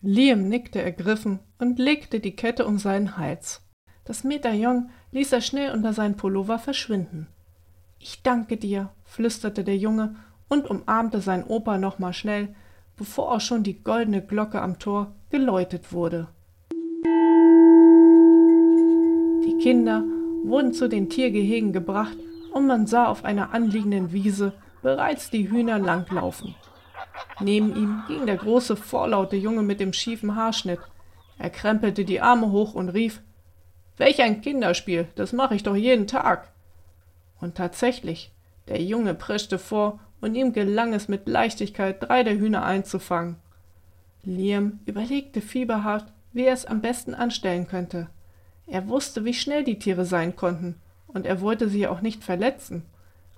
Liam 0.02 0.48
nickte 0.48 0.80
ergriffen 0.80 1.40
und 1.58 1.78
legte 1.78 2.20
die 2.20 2.34
Kette 2.34 2.66
um 2.66 2.78
seinen 2.78 3.18
Hals. 3.18 3.60
Das 4.04 4.24
Medaillon 4.24 4.88
ließ 5.12 5.30
er 5.32 5.42
schnell 5.42 5.72
unter 5.72 5.92
seinen 5.92 6.16
Pullover 6.16 6.58
verschwinden. 6.58 7.26
Ich 7.98 8.22
danke 8.22 8.56
dir, 8.56 8.88
flüsterte 9.04 9.62
der 9.62 9.76
Junge 9.76 10.16
und 10.48 10.70
umarmte 10.70 11.20
seinen 11.20 11.44
Opa 11.44 11.76
nochmal 11.76 12.14
schnell, 12.14 12.54
bevor 12.96 13.30
auch 13.30 13.42
schon 13.42 13.62
die 13.62 13.82
goldene 13.82 14.22
Glocke 14.22 14.62
am 14.62 14.78
Tor 14.78 15.14
geläutet 15.28 15.92
wurde. 15.92 16.28
Die 19.44 19.58
Kinder 19.60 20.02
wurden 20.44 20.72
zu 20.72 20.88
den 20.88 21.10
Tiergehegen 21.10 21.74
gebracht 21.74 22.16
und 22.52 22.66
man 22.66 22.86
sah 22.86 23.06
auf 23.06 23.24
einer 23.24 23.52
anliegenden 23.52 24.12
Wiese 24.12 24.54
bereits 24.80 25.28
die 25.28 25.50
Hühner 25.50 25.78
langlaufen. 25.78 26.54
Neben 27.40 27.74
ihm 27.74 28.02
ging 28.08 28.26
der 28.26 28.36
große, 28.36 28.76
vorlaute 28.76 29.36
Junge 29.36 29.62
mit 29.62 29.80
dem 29.80 29.92
schiefen 29.92 30.36
Haarschnitt. 30.36 30.80
Er 31.38 31.50
krempelte 31.50 32.04
die 32.04 32.20
Arme 32.20 32.50
hoch 32.50 32.74
und 32.74 32.90
rief 32.90 33.22
Welch 33.96 34.22
ein 34.22 34.40
Kinderspiel, 34.40 35.08
das 35.14 35.32
mache 35.32 35.54
ich 35.54 35.62
doch 35.62 35.76
jeden 35.76 36.06
Tag. 36.06 36.48
Und 37.40 37.56
tatsächlich, 37.56 38.30
der 38.68 38.82
Junge 38.82 39.14
preschte 39.14 39.58
vor 39.58 40.00
und 40.20 40.34
ihm 40.34 40.52
gelang 40.52 40.94
es 40.94 41.08
mit 41.08 41.28
Leichtigkeit, 41.28 42.02
drei 42.02 42.22
der 42.22 42.38
Hühner 42.38 42.64
einzufangen. 42.64 43.36
Liam 44.22 44.80
überlegte 44.86 45.40
fieberhaft, 45.40 46.06
wie 46.32 46.44
er 46.44 46.52
es 46.52 46.66
am 46.66 46.80
besten 46.80 47.14
anstellen 47.14 47.66
könnte. 47.66 48.08
Er 48.66 48.88
wusste, 48.88 49.24
wie 49.24 49.34
schnell 49.34 49.64
die 49.64 49.78
Tiere 49.78 50.04
sein 50.04 50.36
konnten, 50.36 50.76
und 51.06 51.26
er 51.26 51.40
wollte 51.40 51.68
sie 51.68 51.86
auch 51.86 52.02
nicht 52.02 52.22
verletzen. 52.22 52.84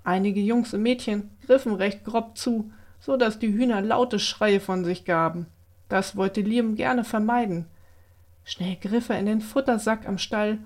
Einige 0.04 0.40
Jungs 0.40 0.74
und 0.74 0.82
Mädchen 0.82 1.30
griffen 1.46 1.74
recht 1.74 2.04
grob 2.04 2.36
zu, 2.36 2.70
so 3.02 3.16
dass 3.16 3.40
die 3.40 3.52
Hühner 3.52 3.82
laute 3.82 4.20
Schreie 4.20 4.60
von 4.60 4.84
sich 4.84 5.04
gaben. 5.04 5.46
Das 5.88 6.16
wollte 6.16 6.40
Liam 6.40 6.76
gerne 6.76 7.02
vermeiden. 7.04 7.66
Schnell 8.44 8.76
griff 8.76 9.08
er 9.08 9.18
in 9.18 9.26
den 9.26 9.40
Futtersack 9.40 10.06
am 10.06 10.18
Stall, 10.18 10.58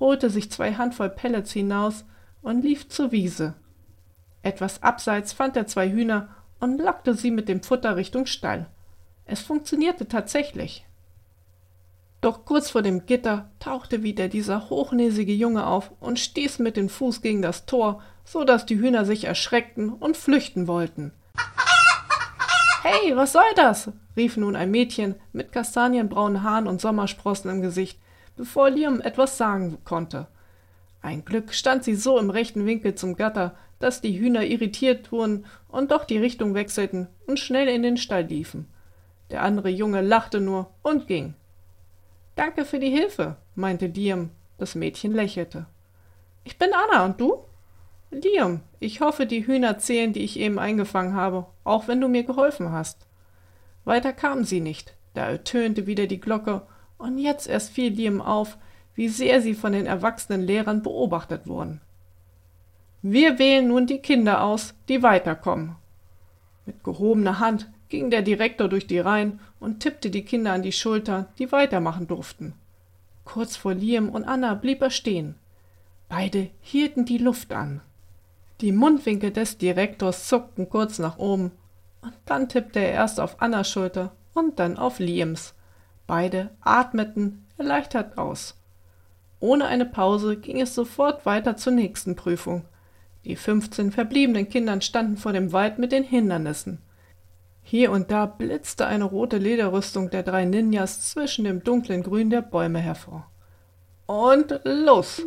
holte 0.00 0.30
sich 0.30 0.50
zwei 0.50 0.74
Handvoll 0.74 1.10
Pellets 1.10 1.52
hinaus 1.52 2.06
und 2.40 2.62
lief 2.62 2.88
zur 2.88 3.12
Wiese. 3.12 3.54
Etwas 4.42 4.82
abseits 4.82 5.34
fand 5.34 5.56
er 5.56 5.66
zwei 5.66 5.90
Hühner 5.90 6.30
und 6.60 6.80
lockte 6.80 7.14
sie 7.14 7.30
mit 7.30 7.48
dem 7.48 7.62
Futter 7.62 7.94
Richtung 7.94 8.24
Stall. 8.24 8.66
Es 9.26 9.40
funktionierte 9.40 10.08
tatsächlich. 10.08 10.86
Doch 12.22 12.46
kurz 12.46 12.70
vor 12.70 12.82
dem 12.82 13.04
Gitter 13.04 13.50
tauchte 13.58 14.02
wieder 14.02 14.28
dieser 14.28 14.70
hochnäsige 14.70 15.34
Junge 15.34 15.66
auf 15.66 15.92
und 16.00 16.18
stieß 16.18 16.58
mit 16.60 16.76
dem 16.76 16.88
Fuß 16.88 17.20
gegen 17.20 17.42
das 17.42 17.66
Tor, 17.66 18.00
so 18.24 18.44
dass 18.44 18.64
die 18.64 18.78
Hühner 18.78 19.04
sich 19.04 19.24
erschreckten 19.24 19.90
und 19.90 20.16
flüchten 20.16 20.66
wollten. 20.66 21.12
Hey, 22.84 23.14
was 23.14 23.32
soll 23.32 23.44
das? 23.54 23.92
rief 24.16 24.36
nun 24.36 24.56
ein 24.56 24.72
Mädchen 24.72 25.14
mit 25.32 25.52
kastanienbraunen 25.52 26.42
Haaren 26.42 26.66
und 26.66 26.80
Sommersprossen 26.80 27.48
im 27.48 27.62
Gesicht, 27.62 28.00
bevor 28.36 28.70
Liam 28.70 29.00
etwas 29.00 29.38
sagen 29.38 29.78
konnte. 29.84 30.26
Ein 31.00 31.24
Glück 31.24 31.54
stand 31.54 31.84
sie 31.84 31.94
so 31.94 32.18
im 32.18 32.28
rechten 32.28 32.66
Winkel 32.66 32.96
zum 32.96 33.14
Gatter, 33.14 33.54
dass 33.78 34.00
die 34.00 34.18
Hühner 34.18 34.44
irritiert 34.44 35.12
wurden 35.12 35.46
und 35.68 35.92
doch 35.92 36.04
die 36.04 36.18
Richtung 36.18 36.54
wechselten 36.54 37.06
und 37.28 37.38
schnell 37.38 37.68
in 37.68 37.84
den 37.84 37.98
Stall 37.98 38.24
liefen. 38.24 38.66
Der 39.30 39.44
andere 39.44 39.68
Junge 39.68 40.00
lachte 40.00 40.40
nur 40.40 40.70
und 40.82 41.06
ging. 41.06 41.34
Danke 42.34 42.64
für 42.64 42.80
die 42.80 42.90
Hilfe, 42.90 43.36
meinte 43.54 43.86
Liam. 43.86 44.30
Das 44.58 44.74
Mädchen 44.74 45.12
lächelte. 45.12 45.66
Ich 46.42 46.58
bin 46.58 46.70
Anna 46.72 47.04
und 47.04 47.20
du? 47.20 47.44
Liam, 48.12 48.60
ich 48.78 49.00
hoffe, 49.00 49.24
die 49.24 49.46
Hühner 49.46 49.78
zählen, 49.78 50.12
die 50.12 50.20
ich 50.20 50.38
eben 50.38 50.58
eingefangen 50.58 51.14
habe, 51.14 51.46
auch 51.64 51.88
wenn 51.88 52.00
du 52.00 52.08
mir 52.08 52.24
geholfen 52.24 52.70
hast. 52.70 53.06
Weiter 53.84 54.12
kam 54.12 54.44
sie 54.44 54.60
nicht, 54.60 54.94
da 55.14 55.30
ertönte 55.30 55.86
wieder 55.86 56.06
die 56.06 56.20
Glocke, 56.20 56.62
und 56.98 57.18
jetzt 57.18 57.48
erst 57.48 57.70
fiel 57.70 57.92
Liam 57.92 58.20
auf, 58.20 58.58
wie 58.94 59.08
sehr 59.08 59.40
sie 59.40 59.54
von 59.54 59.72
den 59.72 59.86
erwachsenen 59.86 60.42
Lehrern 60.42 60.82
beobachtet 60.82 61.46
wurden. 61.46 61.80
Wir 63.00 63.38
wählen 63.38 63.66
nun 63.66 63.86
die 63.86 63.98
Kinder 63.98 64.44
aus, 64.44 64.74
die 64.88 65.02
weiterkommen. 65.02 65.76
Mit 66.66 66.84
gehobener 66.84 67.40
Hand 67.40 67.70
ging 67.88 68.10
der 68.10 68.22
Direktor 68.22 68.68
durch 68.68 68.86
die 68.86 69.00
Reihen 69.00 69.40
und 69.58 69.80
tippte 69.80 70.10
die 70.10 70.24
Kinder 70.24 70.52
an 70.52 70.62
die 70.62 70.72
Schulter, 70.72 71.28
die 71.38 71.50
weitermachen 71.50 72.06
durften. 72.06 72.54
Kurz 73.24 73.56
vor 73.56 73.74
Liam 73.74 74.10
und 74.10 74.24
Anna 74.24 74.54
blieb 74.54 74.82
er 74.82 74.90
stehen. 74.90 75.34
Beide 76.08 76.50
hielten 76.60 77.04
die 77.04 77.18
Luft 77.18 77.52
an. 77.52 77.80
Die 78.62 78.72
Mundwinkel 78.72 79.32
des 79.32 79.58
Direktors 79.58 80.28
zuckten 80.28 80.68
kurz 80.68 81.00
nach 81.00 81.18
oben, 81.18 81.50
und 82.00 82.14
dann 82.26 82.48
tippte 82.48 82.78
er 82.78 82.92
erst 82.92 83.18
auf 83.18 83.42
Annas 83.42 83.68
Schulter 83.68 84.12
und 84.34 84.60
dann 84.60 84.78
auf 84.78 85.00
Liams. 85.00 85.54
Beide 86.06 86.50
atmeten 86.60 87.44
erleichtert 87.58 88.18
aus. 88.18 88.56
Ohne 89.40 89.66
eine 89.66 89.84
Pause 89.84 90.36
ging 90.36 90.60
es 90.60 90.76
sofort 90.76 91.26
weiter 91.26 91.56
zur 91.56 91.72
nächsten 91.72 92.14
Prüfung. 92.14 92.64
Die 93.24 93.34
fünfzehn 93.34 93.90
verbliebenen 93.90 94.48
Kinder 94.48 94.80
standen 94.80 95.16
vor 95.16 95.32
dem 95.32 95.52
Wald 95.52 95.78
mit 95.80 95.90
den 95.90 96.04
Hindernissen. 96.04 96.78
Hier 97.62 97.90
und 97.90 98.12
da 98.12 98.26
blitzte 98.26 98.86
eine 98.86 99.04
rote 99.04 99.38
Lederrüstung 99.38 100.10
der 100.10 100.22
drei 100.22 100.44
Ninjas 100.44 101.10
zwischen 101.10 101.44
dem 101.44 101.64
dunklen 101.64 102.04
Grün 102.04 102.30
der 102.30 102.42
Bäume 102.42 102.78
hervor. 102.78 103.28
Und 104.06 104.60
los! 104.64 105.22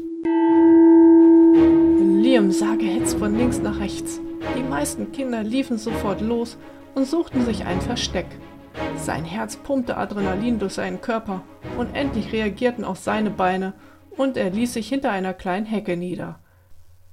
Liam 2.21 2.51
sah 2.51 2.75
gehetzt 2.75 3.17
von 3.19 3.37
links 3.37 3.59
nach 3.59 3.79
rechts. 3.79 4.19
Die 4.57 4.63
meisten 4.63 5.11
Kinder 5.11 5.43
liefen 5.43 5.77
sofort 5.77 6.21
los 6.21 6.57
und 6.93 7.07
suchten 7.07 7.45
sich 7.45 7.65
ein 7.65 7.81
Versteck. 7.81 8.27
Sein 8.97 9.25
Herz 9.25 9.55
pumpte 9.57 9.97
Adrenalin 9.97 10.59
durch 10.59 10.73
seinen 10.73 11.01
Körper 11.01 11.43
und 11.77 11.95
endlich 11.95 12.31
reagierten 12.33 12.83
auch 12.83 12.95
seine 12.95 13.29
Beine 13.29 13.73
und 14.17 14.37
er 14.37 14.49
ließ 14.49 14.73
sich 14.73 14.89
hinter 14.89 15.11
einer 15.11 15.33
kleinen 15.33 15.65
Hecke 15.65 15.97
nieder. 15.97 16.39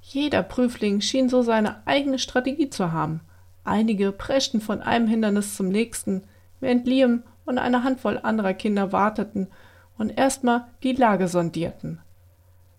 Jeder 0.00 0.42
Prüfling 0.42 1.00
schien 1.00 1.28
so 1.28 1.42
seine 1.42 1.86
eigene 1.86 2.18
Strategie 2.18 2.70
zu 2.70 2.92
haben– 2.92 3.20
Einige 3.64 4.10
preschten 4.10 4.60
von 4.60 4.82
einem 4.82 5.06
Hindernis 5.06 5.54
zum 5.54 5.68
nächsten, 5.68 6.24
während 6.60 6.86
Liam 6.86 7.22
und 7.44 7.58
eine 7.58 7.84
Handvoll 7.84 8.18
anderer 8.18 8.54
Kinder 8.54 8.92
warteten 8.92 9.48
und 9.98 10.16
erstmal 10.16 10.66
die 10.82 10.92
Lage 10.92 11.28
sondierten. 11.28 12.00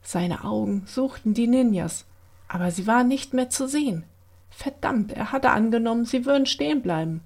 Seine 0.04 0.44
Augen 0.44 0.84
suchten 0.86 1.34
die 1.34 1.48
Ninjas, 1.48 2.06
aber 2.48 2.70
sie 2.72 2.86
waren 2.86 3.08
nicht 3.08 3.34
mehr 3.34 3.50
zu 3.50 3.68
sehen. 3.68 4.04
Verdammt, 4.50 5.14
er 5.14 5.32
hatte 5.32 5.50
angenommen, 5.50 6.06
sie 6.06 6.26
würden 6.26 6.46
stehen 6.46 6.82
bleiben. 6.82 7.22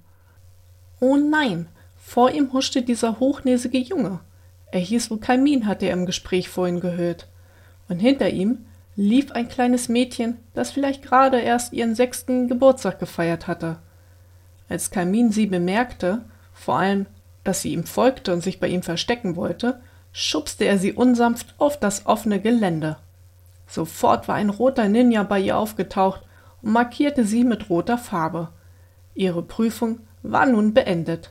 Oh 1.00 1.16
nein, 1.16 1.68
vor 1.98 2.30
ihm 2.30 2.52
huschte 2.52 2.82
dieser 2.82 3.20
hochnäsige 3.20 3.78
Junge. 3.78 4.20
Er 4.70 4.80
hieß 4.80 5.10
wohl 5.10 5.18
Kalmin, 5.18 5.66
hatte 5.66 5.86
er 5.86 5.92
im 5.92 6.06
Gespräch 6.06 6.48
vorhin 6.48 6.80
gehört. 6.80 7.28
Und 7.88 7.98
hinter 7.98 8.30
ihm 8.30 8.66
lief 8.96 9.32
ein 9.32 9.48
kleines 9.48 9.88
Mädchen, 9.88 10.38
das 10.54 10.70
vielleicht 10.70 11.02
gerade 11.02 11.38
erst 11.40 11.72
ihren 11.72 11.94
sechsten 11.94 12.48
Geburtstag 12.48 12.98
gefeiert 12.98 13.46
hatte. 13.46 13.78
Als 14.68 14.90
Kamin 14.90 15.32
sie 15.32 15.46
bemerkte, 15.46 16.24
vor 16.52 16.78
allem, 16.78 17.06
dass 17.44 17.62
sie 17.62 17.72
ihm 17.72 17.84
folgte 17.84 18.32
und 18.32 18.42
sich 18.42 18.60
bei 18.60 18.68
ihm 18.68 18.82
verstecken 18.82 19.36
wollte, 19.36 19.80
schubste 20.18 20.64
er 20.64 20.78
sie 20.78 20.92
unsanft 20.92 21.54
auf 21.58 21.78
das 21.78 22.06
offene 22.06 22.40
Gelände. 22.40 22.96
Sofort 23.68 24.26
war 24.26 24.34
ein 24.34 24.50
roter 24.50 24.88
Ninja 24.88 25.22
bei 25.22 25.38
ihr 25.38 25.56
aufgetaucht 25.56 26.22
und 26.60 26.72
markierte 26.72 27.24
sie 27.24 27.44
mit 27.44 27.70
roter 27.70 27.98
Farbe. 27.98 28.48
Ihre 29.14 29.42
Prüfung 29.42 30.00
war 30.24 30.44
nun 30.46 30.74
beendet. 30.74 31.30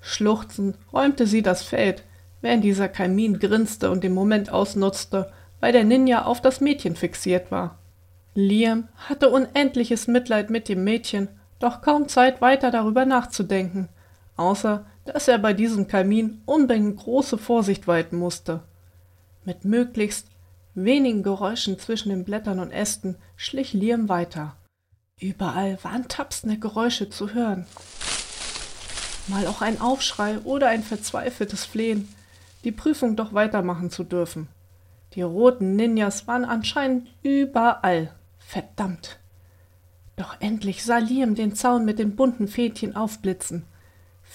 Schluchzend 0.00 0.78
räumte 0.90 1.26
sie 1.26 1.42
das 1.42 1.62
Feld, 1.62 2.02
während 2.40 2.64
dieser 2.64 2.88
Kamin 2.88 3.38
grinste 3.38 3.90
und 3.90 4.02
den 4.02 4.14
Moment 4.14 4.50
ausnutzte, 4.50 5.30
weil 5.60 5.72
der 5.72 5.84
Ninja 5.84 6.24
auf 6.24 6.40
das 6.40 6.62
Mädchen 6.62 6.96
fixiert 6.96 7.50
war. 7.50 7.78
Liam 8.34 8.88
hatte 8.96 9.28
unendliches 9.28 10.08
Mitleid 10.08 10.48
mit 10.48 10.70
dem 10.70 10.82
Mädchen, 10.82 11.28
doch 11.58 11.82
kaum 11.82 12.08
Zeit 12.08 12.40
weiter 12.40 12.70
darüber 12.70 13.04
nachzudenken, 13.04 13.90
außer 14.36 14.86
dass 15.04 15.28
er 15.28 15.38
bei 15.38 15.52
diesem 15.52 15.86
Kamin 15.88 16.42
unbedingt 16.46 16.96
große 16.96 17.38
Vorsicht 17.38 17.86
walten 17.86 18.16
musste. 18.16 18.62
Mit 19.44 19.64
möglichst 19.64 20.28
wenigen 20.74 21.22
Geräuschen 21.22 21.78
zwischen 21.78 22.08
den 22.08 22.24
Blättern 22.24 22.58
und 22.58 22.70
Ästen 22.70 23.16
schlich 23.36 23.72
Liam 23.72 24.08
weiter. 24.08 24.56
Überall 25.20 25.78
waren 25.82 26.08
tapsende 26.08 26.58
Geräusche 26.58 27.08
zu 27.08 27.34
hören. 27.34 27.66
Mal 29.28 29.46
auch 29.46 29.62
ein 29.62 29.80
Aufschrei 29.80 30.38
oder 30.40 30.68
ein 30.68 30.82
verzweifeltes 30.82 31.64
Flehen, 31.64 32.08
die 32.64 32.72
Prüfung 32.72 33.16
doch 33.16 33.32
weitermachen 33.32 33.90
zu 33.90 34.04
dürfen. 34.04 34.48
Die 35.14 35.22
roten 35.22 35.76
Ninjas 35.76 36.26
waren 36.26 36.44
anscheinend 36.44 37.08
überall. 37.22 38.12
Verdammt. 38.38 39.18
Doch 40.16 40.36
endlich 40.40 40.84
sah 40.84 40.98
Liam 40.98 41.34
den 41.34 41.54
Zaun 41.54 41.84
mit 41.84 41.98
den 41.98 42.16
bunten 42.16 42.48
Fädchen 42.48 42.96
aufblitzen. 42.96 43.64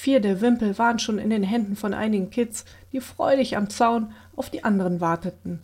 Vier 0.01 0.21
der 0.21 0.39
Wimpel 0.39 0.77
waren 0.77 0.97
schon 0.97 1.19
in 1.19 1.29
den 1.29 1.43
Händen 1.43 1.75
von 1.75 1.93
einigen 1.93 2.29
Kids, 2.29 2.63
die 2.93 3.01
freudig 3.01 3.57
am 3.57 3.69
Zaun 3.69 4.13
auf 4.37 4.49
die 4.49 4.63
anderen 4.63 5.01
warteten. 5.01 5.59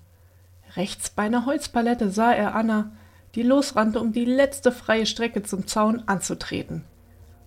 Rechts 0.75 1.09
bei 1.09 1.23
einer 1.23 1.45
Holzpalette 1.45 2.09
sah 2.09 2.33
er 2.33 2.53
Anna, 2.53 2.91
die 3.35 3.43
losrannte, 3.43 4.01
um 4.01 4.11
die 4.11 4.25
letzte 4.25 4.73
freie 4.73 5.05
Strecke 5.05 5.43
zum 5.43 5.67
Zaun 5.67 6.03
anzutreten. 6.05 6.83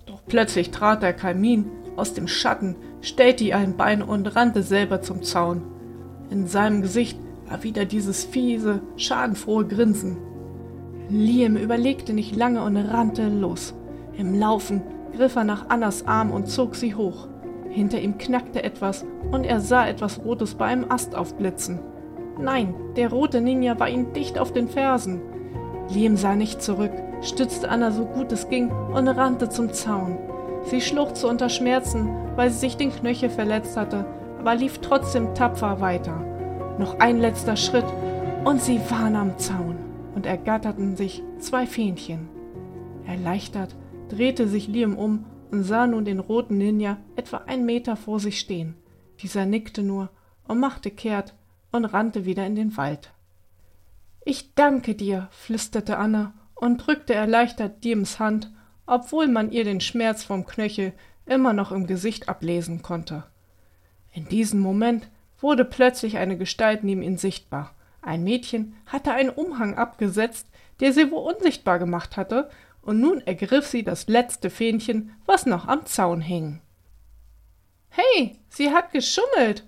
Doch 0.07 0.23
plötzlich 0.27 0.71
trat 0.71 1.03
der 1.03 1.13
Kamin 1.13 1.67
aus 1.97 2.15
dem 2.15 2.27
Schatten, 2.27 2.75
stellte 3.03 3.45
ihr 3.45 3.59
ein 3.59 3.77
Bein 3.77 4.01
und 4.01 4.35
rannte 4.35 4.63
selber 4.63 5.03
zum 5.03 5.23
Zaun. 5.23 5.61
In 6.31 6.47
seinem 6.47 6.81
Gesicht 6.81 7.19
war 7.51 7.65
wieder 7.65 7.85
dieses 7.85 8.25
fiese, 8.25 8.81
schadenfrohe 8.97 9.67
Grinsen. 9.67 10.17
Liam 11.11 11.59
überlegte 11.59 12.15
nicht 12.15 12.35
lange 12.35 12.63
und 12.63 12.79
rannte 12.79 13.29
los. 13.29 13.75
Im 14.17 14.35
Laufen 14.35 14.81
griff 15.13 15.37
er 15.37 15.45
nach 15.45 15.69
Annas 15.69 16.07
Arm 16.07 16.31
und 16.31 16.49
zog 16.49 16.75
sie 16.75 16.95
hoch. 16.95 17.29
Hinter 17.69 18.01
ihm 18.01 18.19
knackte 18.19 18.63
etwas 18.63 19.05
und 19.31 19.45
er 19.45 19.61
sah 19.61 19.87
etwas 19.87 20.25
Rotes 20.25 20.55
bei 20.55 20.67
einem 20.67 20.91
Ast 20.91 21.15
aufblitzen. 21.15 21.81
Nein, 22.41 22.75
der 22.97 23.11
rote 23.11 23.41
Ninja 23.41 23.79
war 23.79 23.89
ihm 23.89 24.13
dicht 24.13 24.39
auf 24.39 24.53
den 24.53 24.69
Fersen. 24.69 25.21
Liam 25.91 26.17
sah 26.17 26.35
nicht 26.35 26.63
zurück, 26.63 26.93
stützte 27.21 27.69
Anna 27.69 27.91
so 27.91 28.05
gut 28.05 28.33
es 28.33 28.49
ging 28.49 28.71
und 28.71 29.09
rannte 29.09 29.49
zum 29.49 29.73
Zaun. 29.73 30.19
Sie 30.65 30.81
schluchzte 30.81 31.27
unter 31.27 31.49
Schmerzen, 31.49 32.11
weil 32.37 32.51
sie 32.51 32.59
sich 32.59 32.77
den 32.77 32.93
Knöchel 32.93 33.31
verletzt 33.31 33.77
hatte, 33.77 34.05
aber 34.39 34.55
lief 34.55 34.79
trotzdem 34.79 35.35
tapfer 35.35 35.81
weiter. 35.81 36.25
Noch 36.79 37.01
ein 37.01 37.19
letzter 37.19 37.57
Schritt 37.57 37.87
und 38.45 38.61
sie 38.61 38.81
waren 38.91 39.17
am 39.17 39.39
Zaun 39.39 39.77
und 40.15 40.27
ergatterten 40.27 40.97
sich 40.97 41.23
zwei 41.39 41.67
Fähnchen. 41.67 42.29
Erleichtert 43.07 43.75
drehte 44.09 44.49
sich 44.49 44.69
Liam 44.69 44.97
um 44.97 45.25
und 45.51 45.63
sah 45.63 45.87
nun 45.87 46.05
den 46.05 46.21
roten 46.21 46.59
Ninja 46.59 46.99
etwa 47.17 47.39
einen 47.39 47.65
Meter 47.65 47.97
vor 47.97 48.21
sich 48.21 48.39
stehen. 48.39 48.75
Dieser 49.23 49.47
nickte 49.47 49.83
nur 49.83 50.11
und 50.47 50.61
machte 50.61 50.91
kehrt 50.91 51.35
und 51.73 51.85
rannte 51.85 52.25
wieder 52.25 52.47
in 52.47 52.55
den 52.55 52.77
Wald. 52.77 53.13
Ich 54.25 54.55
danke 54.55 54.95
dir, 54.95 55.29
flüsterte 55.31 55.99
Anna 55.99 56.35
und 56.55 56.87
drückte 56.87 57.15
erleichtert 57.15 57.85
Diems 57.85 58.19
Hand, 58.19 58.53
obwohl 58.87 59.29
man 59.29 59.53
ihr 59.53 59.65
den 59.65 59.81
Schmerz 59.81 60.25
vom 60.25 60.45
Knöchel 60.45 60.93
immer 61.27 61.53
noch 61.53 61.73
im 61.73 61.87
Gesicht 61.87 62.29
ablesen 62.29 62.83
konnte. 62.83 63.25
In 64.13 64.29
diesem 64.29 64.61
Moment 64.61 65.09
wurde 65.41 65.65
plötzlich 65.65 66.19
eine 66.19 66.37
Gestalt 66.37 66.85
neben 66.85 67.03
ihm 67.03 67.17
sichtbar. 67.17 67.75
Ein 68.03 68.25
Mädchen 68.25 68.75
hatte 68.87 69.13
einen 69.13 69.31
Umhang 69.31 69.75
abgesetzt, 69.75 70.49
der 70.81 70.93
sie 70.93 71.11
wohl 71.11 71.35
unsichtbar 71.35 71.79
gemacht 71.79 72.17
hatte, 72.17 72.51
und 72.89 73.01
nun 73.01 73.21
ergriff 73.27 73.67
sie 73.67 73.83
das 73.83 74.09
letzte 74.09 74.49
Fähnchen, 74.49 75.15
was 75.27 75.45
noch 75.45 75.69
am 75.69 75.85
Zaun 75.85 76.23
hing. 76.23 76.63
Hey, 77.91 78.39
sie 78.49 78.71
hat 78.71 78.93
geschummelt, 78.93 79.67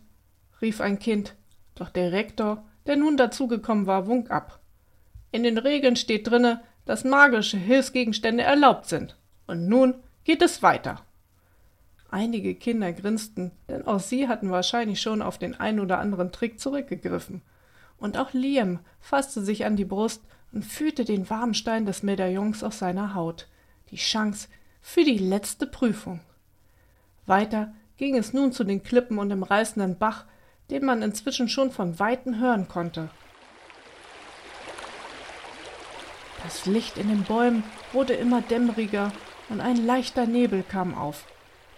rief 0.62 0.80
ein 0.80 0.98
Kind, 0.98 1.36
doch 1.74 1.90
der 1.90 2.12
Rektor, 2.12 2.64
der 2.86 2.96
nun 2.96 3.18
dazugekommen 3.18 3.84
war, 3.84 4.06
wunk 4.06 4.30
ab. 4.30 4.60
In 5.32 5.42
den 5.42 5.58
Regeln 5.58 5.96
steht 5.96 6.30
drinne, 6.30 6.62
dass 6.86 7.04
magische 7.04 7.58
Hilfsgegenstände 7.58 8.42
erlaubt 8.42 8.86
sind. 8.86 9.18
Und 9.46 9.68
nun 9.68 9.96
geht 10.24 10.40
es 10.40 10.62
weiter. 10.62 11.04
Einige 12.08 12.54
Kinder 12.54 12.90
grinsten, 12.94 13.50
denn 13.68 13.86
auch 13.86 14.00
sie 14.00 14.28
hatten 14.28 14.50
wahrscheinlich 14.50 15.02
schon 15.02 15.20
auf 15.20 15.36
den 15.36 15.60
ein 15.60 15.78
oder 15.78 15.98
anderen 15.98 16.32
Trick 16.32 16.58
zurückgegriffen. 16.58 17.42
Und 17.98 18.16
auch 18.16 18.32
Liam 18.32 18.78
fasste 18.98 19.42
sich 19.42 19.66
an 19.66 19.76
die 19.76 19.84
Brust 19.84 20.22
und 20.52 20.64
fühlte 20.64 21.04
den 21.04 21.28
warmen 21.30 21.54
Stein 21.54 21.86
des 21.86 22.02
Medaillons 22.02 22.62
auf 22.64 22.74
seiner 22.74 23.14
Haut. 23.14 23.46
Die 23.90 23.96
Chance 23.96 24.48
für 24.80 25.04
die 25.04 25.18
letzte 25.18 25.66
Prüfung. 25.66 26.20
Weiter 27.26 27.72
ging 27.96 28.16
es 28.16 28.32
nun 28.32 28.52
zu 28.52 28.64
den 28.64 28.82
Klippen 28.82 29.18
und 29.18 29.28
dem 29.28 29.42
reißenden 29.42 29.98
Bach, 29.98 30.24
den 30.70 30.84
man 30.84 31.02
inzwischen 31.02 31.48
schon 31.48 31.70
von 31.70 31.98
weitem 31.98 32.38
hören 32.38 32.68
konnte. 32.68 33.10
Das 36.42 36.66
Licht 36.66 36.96
in 36.96 37.08
den 37.08 37.24
Bäumen 37.24 37.62
wurde 37.92 38.14
immer 38.14 38.40
dämmeriger 38.40 39.12
und 39.50 39.60
ein 39.60 39.84
leichter 39.84 40.26
Nebel 40.26 40.62
kam 40.62 40.94
auf. 40.94 41.26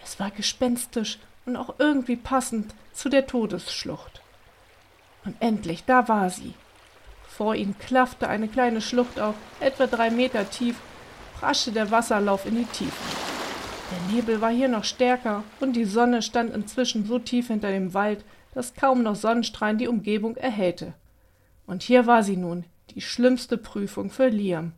Es 0.03 0.19
war 0.19 0.31
gespenstisch 0.31 1.19
und 1.45 1.57
auch 1.57 1.75
irgendwie 1.79 2.15
passend 2.15 2.73
zu 2.93 3.09
der 3.09 3.27
Todesschlucht. 3.27 4.21
Und 5.25 5.35
endlich, 5.41 5.83
da 5.85 6.07
war 6.07 6.29
sie. 6.29 6.53
Vor 7.35 7.55
ihnen 7.55 7.75
klaffte 7.79 8.29
eine 8.29 8.47
kleine 8.47 8.79
Schlucht 8.79 9.19
auf, 9.19 9.33
etwa 9.59 9.87
drei 9.87 10.11
Meter 10.11 10.47
tief, 10.51 10.75
raschte 11.41 11.71
der 11.71 11.89
Wasserlauf 11.89 12.45
in 12.45 12.55
die 12.55 12.65
Tiefe. 12.65 12.93
Der 13.89 14.15
Nebel 14.15 14.39
war 14.39 14.51
hier 14.51 14.67
noch 14.67 14.83
stärker 14.83 15.43
und 15.59 15.75
die 15.75 15.85
Sonne 15.85 16.21
stand 16.21 16.53
inzwischen 16.53 17.07
so 17.07 17.17
tief 17.17 17.47
hinter 17.47 17.71
dem 17.71 17.95
Wald, 17.95 18.23
dass 18.53 18.75
kaum 18.75 19.01
noch 19.01 19.15
Sonnenstrahlen 19.15 19.79
die 19.79 19.87
Umgebung 19.87 20.37
erhellte. 20.37 20.93
Und 21.65 21.81
hier 21.81 22.05
war 22.05 22.21
sie 22.21 22.37
nun, 22.37 22.65
die 22.91 23.01
schlimmste 23.01 23.57
Prüfung 23.57 24.11
für 24.11 24.27
Liam. 24.27 24.73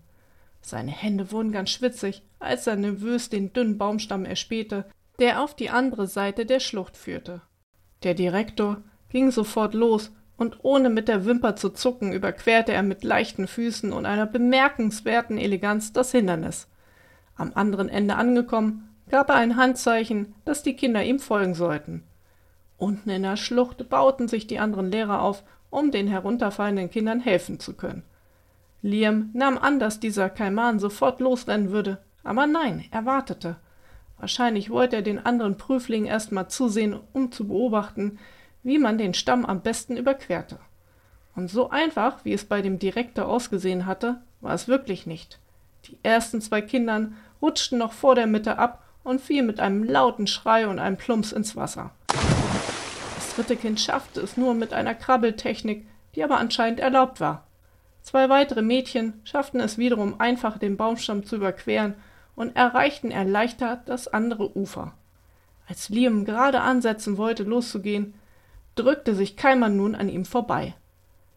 Seine 0.62 0.92
Hände 0.92 1.34
wurden 1.34 1.52
ganz 1.52 1.72
schwitzig, 1.72 2.24
als 2.40 2.68
er 2.68 2.78
nervös 2.78 3.28
den 3.28 3.52
dünnen 3.52 3.78
Baumstamm 3.78 4.24
erspähte, 4.24 4.86
der 5.20 5.42
auf 5.42 5.56
die 5.58 5.72
andere 5.72 6.08
Seite 6.08 6.46
der 6.46 6.62
Schlucht 6.62 6.96
führte. 6.96 7.42
Der 8.04 8.14
Direktor 8.14 8.82
ging 9.10 9.30
sofort 9.30 9.74
los 9.74 10.12
und 10.38 10.58
ohne 10.64 10.90
mit 10.90 11.08
der 11.08 11.26
Wimper 11.26 11.56
zu 11.56 11.70
zucken 11.70 12.12
überquerte 12.12 12.74
er 12.74 12.84
mit 12.84 13.04
leichten 13.04 13.48
Füßen 13.48 13.94
und 13.94 14.06
einer 14.06 14.26
bemerkenswerten 14.26 15.38
Eleganz 15.38 15.94
das 15.94 16.12
Hindernis. 16.12 16.68
Am 17.36 17.52
anderen 17.56 17.90
Ende 17.90 18.16
angekommen, 18.16 18.90
gab 19.10 19.30
er 19.30 19.36
ein 19.36 19.56
Handzeichen, 19.56 20.34
dass 20.46 20.64
die 20.64 20.76
Kinder 20.76 21.04
ihm 21.04 21.20
folgen 21.20 21.54
sollten. 21.54 22.04
Unten 22.78 23.10
in 23.10 23.24
der 23.24 23.38
Schlucht 23.38 23.90
bauten 23.90 24.28
sich 24.28 24.48
die 24.48 24.60
anderen 24.60 24.92
Lehrer 24.92 25.22
auf, 25.22 25.44
um 25.70 25.92
den 25.92 26.08
herunterfallenden 26.08 26.90
Kindern 26.90 27.20
helfen 27.20 27.60
zu 27.60 27.74
können. 27.74 28.04
Liam 28.82 29.30
nahm 29.34 29.58
an, 29.58 29.80
dass 29.80 30.00
dieser 30.00 30.30
Kaiman 30.30 30.80
sofort 30.80 31.20
losrennen 31.20 31.72
würde, 31.72 32.00
aber 32.24 32.48
nein, 32.48 32.86
er 32.92 33.06
wartete. 33.06 33.56
Wahrscheinlich 34.18 34.70
wollte 34.70 34.98
er 34.98 35.02
den 35.02 35.26
anderen 35.26 35.58
Prüflingen 35.58 36.08
erst 36.08 36.32
mal 36.32 36.48
zusehen, 36.48 37.00
um 37.14 37.32
zu 37.32 37.48
beobachten, 37.48 38.20
wie 38.66 38.80
man 38.80 38.98
den 38.98 39.14
Stamm 39.14 39.46
am 39.46 39.62
besten 39.62 39.96
überquerte. 39.96 40.58
Und 41.36 41.52
so 41.52 41.70
einfach, 41.70 42.26
wie 42.26 42.34
es 42.34 42.46
bei 42.46 42.64
dem 42.64 42.80
Direktor 42.80 43.28
ausgesehen 43.28 43.86
hatte, 43.86 44.22
war 44.42 44.56
es 44.56 44.68
wirklich 44.68 45.06
nicht. 45.06 45.40
Die 45.86 46.00
ersten 46.02 46.42
zwei 46.42 46.62
Kindern 46.62 47.16
rutschten 47.42 47.78
noch 47.78 47.94
vor 47.94 48.16
der 48.16 48.26
Mitte 48.26 48.58
ab 48.58 48.84
und 49.04 49.22
fielen 49.22 49.46
mit 49.46 49.60
einem 49.60 49.84
lauten 49.84 50.26
Schrei 50.26 50.68
und 50.68 50.80
einem 50.80 50.98
Plumps 50.98 51.32
ins 51.32 51.56
Wasser. 51.56 51.92
Das 52.08 53.36
dritte 53.36 53.56
Kind 53.56 53.80
schaffte 53.80 54.20
es 54.20 54.36
nur 54.36 54.56
mit 54.56 54.74
einer 54.74 54.96
Krabbeltechnik, 54.96 55.86
die 56.16 56.24
aber 56.24 56.40
anscheinend 56.40 56.80
erlaubt 56.80 57.20
war. 57.20 57.46
Zwei 58.02 58.30
weitere 58.30 58.64
Mädchen 58.64 59.22
schafften 59.26 59.60
es 59.60 59.78
wiederum 59.78 60.20
einfach, 60.20 60.58
den 60.58 60.76
Baumstamm 60.76 61.24
zu 61.24 61.36
überqueren 61.36 61.94
und 62.36 62.56
erreichten 62.56 63.12
erleichtert 63.12 63.88
das 63.90 64.08
andere 64.08 64.58
Ufer. 64.58 64.94
Als 65.68 65.90
Liam 65.90 66.26
gerade 66.26 66.62
ansetzen 66.62 67.18
wollte, 67.18 67.44
loszugehen, 67.44 68.16
drückte 68.76 69.16
sich 69.16 69.38
Keimann 69.38 69.78
nun 69.78 69.96
an 69.96 70.10
ihm 70.10 70.26
vorbei. 70.26 70.76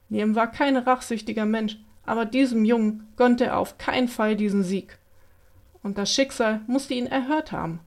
Liam 0.08 0.34
war 0.34 0.50
kein 0.50 0.76
rachsüchtiger 0.76 1.46
Mensch, 1.46 1.78
aber 2.04 2.24
diesem 2.24 2.64
Jungen 2.64 3.06
gönnte 3.16 3.46
er 3.46 3.58
auf 3.58 3.78
keinen 3.78 4.08
Fall 4.08 4.36
diesen 4.36 4.62
Sieg. 4.62 4.98
Und 5.82 5.98
das 5.98 6.12
Schicksal 6.12 6.60
musste 6.66 6.94
ihn 6.94 7.06
erhört 7.06 7.52
haben. 7.52 7.80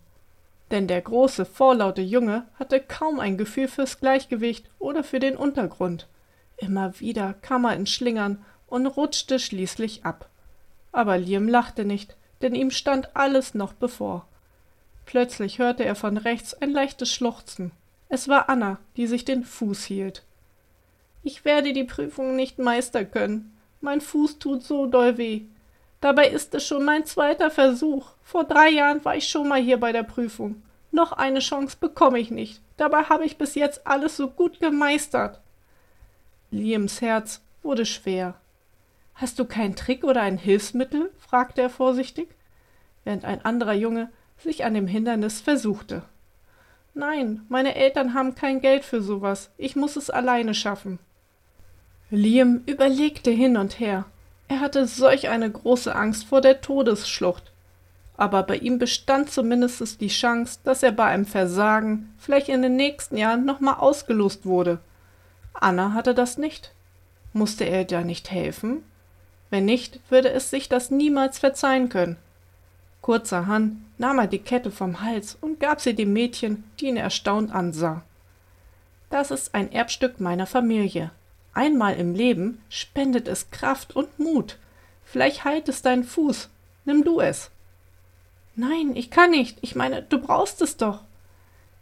Denn 0.70 0.88
der 0.88 1.02
große, 1.02 1.46
vorlaute 1.46 2.02
Junge 2.02 2.46
hatte 2.58 2.80
kaum 2.80 3.20
ein 3.20 3.38
Gefühl 3.38 3.68
fürs 3.68 4.00
Gleichgewicht 4.00 4.70
oder 4.80 5.04
für 5.04 5.20
den 5.20 5.36
Untergrund. 5.36 6.08
Immer 6.58 7.00
wieder 7.00 7.34
kam 7.42 7.66
er 7.66 7.76
ins 7.76 7.90
Schlingern 7.90 8.46
und 8.68 8.86
rutschte 8.86 9.40
schließlich 9.40 10.06
ab. 10.06 10.30
Aber 10.92 11.18
Liam 11.18 11.50
lachte 11.50 11.84
nicht, 11.84 12.16
denn 12.42 12.56
ihm 12.56 12.72
stand 12.72 13.16
alles 13.16 13.54
noch 13.54 13.74
bevor. 13.74 14.28
Plötzlich 15.06 15.60
hörte 15.60 15.84
er 15.84 15.96
von 15.96 16.18
rechts 16.18 16.54
ein 16.54 16.72
leichtes 16.72 17.12
Schluchzen. 17.12 17.72
Es 18.14 18.28
war 18.28 18.50
Anna, 18.50 18.78
die 18.98 19.08
sich 19.08 19.24
den 19.24 19.46
Fuß 19.46 19.86
hielt. 19.86 20.24
Ich 21.24 21.46
werde 21.46 21.72
die 21.72 21.86
Prüfung 21.86 22.36
nicht 22.36 22.60
meistern 22.60 23.10
können. 23.10 23.58
Mein 23.80 24.02
Fuß 24.02 24.38
tut 24.38 24.64
so 24.64 24.86
doll 24.86 25.18
weh. 25.18 25.44
Dabei 26.02 26.28
ist 26.28 26.54
es 26.54 26.68
schon 26.68 26.84
mein 26.84 27.06
zweiter 27.06 27.50
Versuch. 27.50 28.10
Vor 28.22 28.44
drei 28.44 28.68
Jahren 28.68 29.06
war 29.06 29.16
ich 29.16 29.30
schon 29.30 29.48
mal 29.48 29.62
hier 29.62 29.80
bei 29.80 29.94
der 29.94 30.04
Prüfung. 30.04 30.62
Noch 30.92 31.14
eine 31.14 31.40
Chance 31.40 31.78
bekomme 31.80 32.20
ich 32.20 32.32
nicht. 32.32 32.62
Dabei 32.76 33.04
habe 33.04 33.24
ich 33.24 33.38
bis 33.38 33.56
jetzt 33.56 33.88
alles 33.88 34.18
so 34.18 34.30
gut 34.30 34.60
gemeistert. 34.60 35.40
Liams 36.50 37.00
Herz 37.00 37.42
wurde 37.64 37.86
schwer. 37.86 38.36
Hast 39.16 39.40
du 39.40 39.46
keinen 39.46 39.78
Trick 39.78 40.04
oder 40.04 40.22
ein 40.22 40.38
Hilfsmittel? 40.38 41.12
fragte 41.18 41.62
er 41.62 41.70
vorsichtig, 41.70 42.28
während 43.06 43.24
ein 43.24 43.46
anderer 43.46 43.74
Junge 43.74 44.12
sich 44.38 44.66
an 44.66 44.74
dem 44.74 44.88
Hindernis 44.88 45.40
versuchte. 45.40 46.04
Nein, 46.94 47.42
meine 47.48 47.76
Eltern 47.76 48.14
haben 48.14 48.36
kein 48.36 48.60
Geld 48.62 48.84
für 48.84 49.02
sowas. 49.02 49.50
Ich 49.58 49.76
muss 49.76 49.96
es 49.96 50.10
alleine 50.10 50.54
schaffen. 50.54 51.00
Liam 52.10 52.64
überlegte 52.66 53.32
hin 53.32 53.56
und 53.56 53.80
her. 53.80 54.06
Er 54.50 54.60
hatte 54.60 54.86
solch 54.86 55.30
eine 55.30 55.50
große 55.50 55.96
Angst 55.96 56.26
vor 56.26 56.42
der 56.42 56.60
Todesschlucht. 56.60 57.52
Aber 58.18 58.44
bei 58.44 58.58
ihm 58.58 58.78
bestand 58.80 59.32
zumindest 59.32 60.02
die 60.02 60.10
Chance, 60.10 60.60
dass 60.66 60.84
er 60.84 60.92
bei 60.92 61.06
einem 61.06 61.26
Versagen 61.26 62.14
vielleicht 62.18 62.50
in 62.50 62.62
den 62.62 62.76
nächsten 62.76 63.16
Jahren 63.16 63.46
nochmal 63.46 63.76
ausgelost 63.76 64.46
wurde. 64.46 64.80
Anna 65.54 65.94
hatte 65.94 66.14
das 66.14 66.38
nicht. 66.38 66.74
Musste 67.34 67.64
er 67.64 67.86
da 67.86 68.02
nicht 68.02 68.30
helfen? 68.30 68.84
Wenn 69.50 69.66
nicht, 69.66 70.00
würde 70.10 70.32
es 70.32 70.50
sich 70.50 70.68
das 70.68 70.92
niemals 70.92 71.40
verzeihen 71.40 71.88
können. 71.88 72.18
Kurzerhand 73.02 73.78
nahm 73.98 74.20
er 74.20 74.28
die 74.28 74.40
Kette 74.40 74.72
vom 74.72 75.02
Hals 75.02 75.38
und 75.42 75.60
gab 75.60 75.82
sie 75.82 75.96
dem 75.96 76.14
Mädchen, 76.14 76.64
die 76.80 76.88
ihn 76.88 76.98
erstaunt 76.98 77.54
ansah. 77.54 78.04
Das 79.10 79.32
ist 79.32 79.54
ein 79.56 79.72
Erbstück 79.72 80.20
meiner 80.20 80.46
Familie. 80.46 81.12
Einmal 81.54 81.96
im 81.96 82.16
Leben 82.16 82.62
spendet 82.70 83.28
es 83.28 83.52
Kraft 83.52 83.96
und 83.96 84.20
Mut. 84.20 84.58
Vielleicht 85.04 85.44
heilt 85.44 85.68
es 85.68 85.82
deinen 85.82 86.04
Fuß. 86.04 86.50
Nimm 86.86 87.04
du 87.04 87.20
es. 87.20 87.52
Nein, 88.56 88.96
ich 88.96 89.10
kann 89.10 89.32
nicht. 89.32 89.58
Ich 89.62 89.76
meine, 89.76 90.02
du 90.04 90.20
brauchst 90.20 90.62
es 90.62 90.78
doch. 90.78 91.04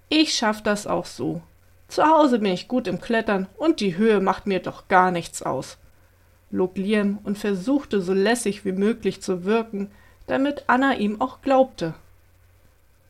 Ich 0.08 0.34
schaff 0.34 0.64
das 0.64 0.88
auch 0.88 1.06
so. 1.06 1.42
Zu 1.88 2.04
Hause 2.06 2.40
bin 2.40 2.52
ich 2.52 2.68
gut 2.68 2.88
im 2.88 3.02
Klettern 3.02 3.48
und 3.58 3.80
die 3.80 3.98
Höhe 3.98 4.20
macht 4.20 4.48
mir 4.48 4.60
doch 4.60 4.88
gar 4.88 5.12
nichts 5.12 5.44
aus. 5.44 5.78
log 6.52 6.78
Liam 6.78 7.20
und 7.24 7.38
versuchte 7.38 8.02
so 8.02 8.14
lässig 8.14 8.66
wie 8.66 8.72
möglich 8.72 9.22
zu 9.22 9.46
wirken, 9.46 9.92
damit 10.30 10.64
Anna 10.68 10.96
ihm 10.96 11.20
auch 11.20 11.42
glaubte. 11.42 11.96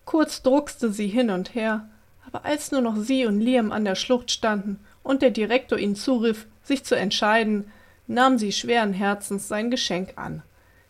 Kurz 0.05 0.41
druckste 0.41 0.91
sie 0.91 1.07
hin 1.07 1.29
und 1.29 1.53
her, 1.53 1.87
aber 2.25 2.45
als 2.45 2.71
nur 2.71 2.81
noch 2.81 2.95
sie 2.97 3.25
und 3.25 3.41
Liam 3.41 3.71
an 3.71 3.85
der 3.85 3.95
Schlucht 3.95 4.31
standen 4.31 4.79
und 5.03 5.21
der 5.21 5.31
Direktor 5.31 5.77
ihnen 5.77 5.95
zurief, 5.95 6.47
sich 6.63 6.83
zu 6.83 6.95
entscheiden, 6.95 7.71
nahm 8.07 8.37
sie 8.37 8.51
schweren 8.51 8.93
Herzens 8.93 9.47
sein 9.47 9.69
Geschenk 9.69 10.13
an. 10.15 10.41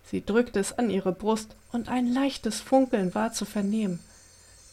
Sie 0.05 0.25
drückte 0.25 0.59
es 0.59 0.77
an 0.77 0.89
ihre 0.89 1.11
Brust, 1.11 1.55
und 1.71 1.87
ein 1.87 2.11
leichtes 2.11 2.61
Funkeln 2.61 3.13
war 3.13 3.31
zu 3.31 3.45
vernehmen. 3.45 3.99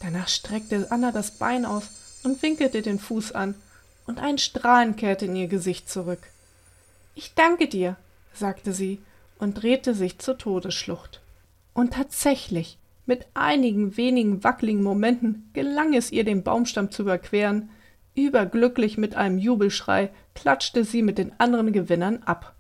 Danach 0.01 0.29
streckte 0.29 0.87
Anna 0.91 1.13
das 1.13 1.33
Bein 1.33 1.67
aus 1.67 1.91
und 2.23 2.43
winkelte 2.43 2.83
den 2.83 2.99
Fuß 2.99 3.33
an, 3.33 3.55
und 4.07 4.19
ein 4.19 4.39
Strahlen 4.39 4.97
kehrte 4.97 5.27
in 5.27 5.37
ihr 5.37 5.49
Gesicht 5.49 5.91
zurück. 5.91 6.21
Ich 7.15 7.35
danke 7.35 7.67
dir. 7.67 7.97
sagte 8.33 8.73
sie 8.73 9.01
und 9.39 9.63
drehte 9.63 9.95
sich 9.95 10.19
zur 10.19 10.39
Todesschlucht. 10.39 11.21
Und 11.77 11.93
tatsächlich, 11.93 12.79
mit 13.05 13.27
einigen 13.35 13.99
wenigen 13.99 14.43
wackeligen 14.43 14.83
Momenten 14.83 15.51
gelang 15.53 15.93
es 15.93 16.11
ihr, 16.11 16.25
den 16.25 16.43
Baumstamm 16.43 16.91
zu 16.91 17.03
überqueren. 17.03 17.69
Überglücklich 18.15 18.97
mit 18.97 19.15
einem 19.15 19.37
Jubelschrei 19.37 20.09
klatschte 20.35 20.85
sie 20.85 21.03
mit 21.03 21.19
den 21.19 21.39
anderen 21.39 21.75
Gewinnern 21.75 22.23
ab. 22.25 22.55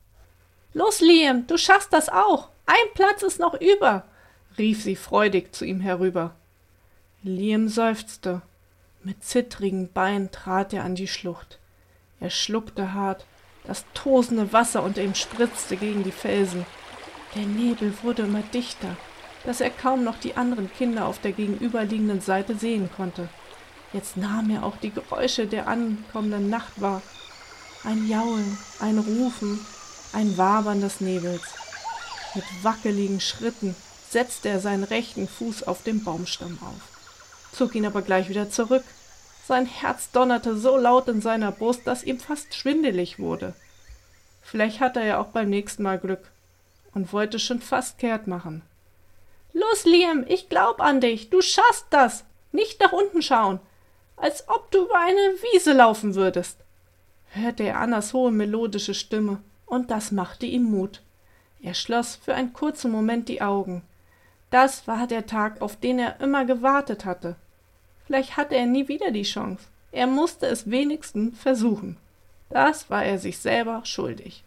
Los, 0.74 1.00
Liam, 1.00 1.46
du 1.46 1.56
schaffst 1.56 1.94
das 1.94 2.10
auch. 2.10 2.50
Ein 2.66 2.92
Platz 2.92 3.22
ist 3.22 3.40
noch 3.40 3.58
über, 3.58 4.04
rief 4.58 4.82
sie 4.82 4.96
freudig 4.96 5.54
zu 5.54 5.64
ihm 5.64 5.80
herüber. 5.80 6.34
Liam 7.22 7.68
seufzte. 7.68 8.42
Mit 9.02 9.24
zittrigen 9.24 9.90
Beinen 9.90 10.30
trat 10.30 10.74
er 10.74 10.84
an 10.84 10.94
die 10.94 11.08
Schlucht. 11.08 11.58
Er 12.20 12.28
schluckte 12.28 12.92
hart, 12.92 13.24
das 13.64 13.86
tosende 13.94 14.52
Wasser 14.52 14.82
unter 14.82 15.02
ihm 15.02 15.14
spritzte 15.14 15.78
gegen 15.78 16.04
die 16.04 16.12
Felsen. 16.12 16.66
Der 17.36 17.44
Nebel 17.44 17.92
wurde 18.02 18.22
immer 18.22 18.40
dichter, 18.40 18.96
dass 19.44 19.60
er 19.60 19.68
kaum 19.68 20.04
noch 20.04 20.18
die 20.18 20.38
anderen 20.38 20.72
Kinder 20.72 21.06
auf 21.06 21.20
der 21.20 21.32
gegenüberliegenden 21.32 22.22
Seite 22.22 22.56
sehen 22.56 22.88
konnte. 22.96 23.28
Jetzt 23.92 24.16
nahm 24.16 24.48
er 24.48 24.64
auch 24.64 24.76
die 24.78 24.90
Geräusche 24.90 25.46
der 25.46 25.68
ankommenden 25.68 26.48
Nacht 26.48 26.80
wahr. 26.80 27.02
Ein 27.84 28.08
Jaulen, 28.08 28.56
ein 28.80 28.98
Rufen, 28.98 29.60
ein 30.14 30.38
Wabern 30.38 30.80
des 30.80 31.02
Nebels. 31.02 31.42
Mit 32.34 32.44
wackeligen 32.62 33.20
Schritten 33.20 33.76
setzte 34.08 34.48
er 34.48 34.60
seinen 34.60 34.84
rechten 34.84 35.28
Fuß 35.28 35.64
auf 35.64 35.82
den 35.82 36.02
Baumstamm 36.04 36.58
auf, 36.62 37.52
zog 37.52 37.74
ihn 37.74 37.84
aber 37.84 38.02
gleich 38.02 38.30
wieder 38.30 38.50
zurück, 38.50 38.84
sein 39.46 39.66
Herz 39.66 40.10
donnerte 40.10 40.56
so 40.56 40.76
laut 40.76 41.08
in 41.08 41.20
seiner 41.20 41.52
Brust, 41.52 41.86
dass 41.86 42.02
ihm 42.02 42.18
fast 42.18 42.54
schwindelig 42.54 43.18
wurde. 43.18 43.54
Vielleicht 44.42 44.80
hatte 44.80 45.00
er 45.00 45.20
auch 45.20 45.28
beim 45.28 45.50
nächsten 45.50 45.82
Mal 45.82 45.98
Glück 45.98 46.30
und 46.96 47.12
wollte 47.12 47.38
schon 47.38 47.60
fast 47.60 47.98
kehrt 47.98 48.26
machen. 48.26 48.62
Los, 49.52 49.84
Liam, 49.84 50.24
ich 50.26 50.48
glaub 50.48 50.80
an 50.80 51.02
dich. 51.02 51.28
Du 51.28 51.42
schaffst 51.42 51.86
das. 51.90 52.24
Nicht 52.52 52.80
nach 52.80 52.92
unten 52.92 53.20
schauen. 53.20 53.60
Als 54.16 54.48
ob 54.48 54.70
du 54.70 54.84
über 54.86 54.98
eine 54.98 55.34
Wiese 55.52 55.74
laufen 55.74 56.14
würdest. 56.14 56.58
Hörte 57.28 57.64
er 57.64 57.80
Annas 57.80 58.14
hohe 58.14 58.30
melodische 58.30 58.94
Stimme, 58.94 59.42
und 59.66 59.90
das 59.90 60.10
machte 60.10 60.46
ihm 60.46 60.62
Mut. 60.62 61.02
Er 61.60 61.74
schloss 61.74 62.16
für 62.16 62.34
einen 62.34 62.54
kurzen 62.54 62.90
Moment 62.90 63.28
die 63.28 63.42
Augen. 63.42 63.82
Das 64.50 64.88
war 64.88 65.06
der 65.06 65.26
Tag, 65.26 65.60
auf 65.60 65.76
den 65.76 65.98
er 65.98 66.18
immer 66.20 66.46
gewartet 66.46 67.04
hatte. 67.04 67.36
Vielleicht 68.06 68.38
hatte 68.38 68.54
er 68.54 68.64
nie 68.64 68.88
wieder 68.88 69.10
die 69.10 69.24
Chance. 69.24 69.64
Er 69.92 70.06
musste 70.06 70.46
es 70.46 70.70
wenigstens 70.70 71.38
versuchen. 71.38 71.98
Das 72.48 72.88
war 72.88 73.04
er 73.04 73.18
sich 73.18 73.36
selber 73.38 73.82
schuldig. 73.84 74.45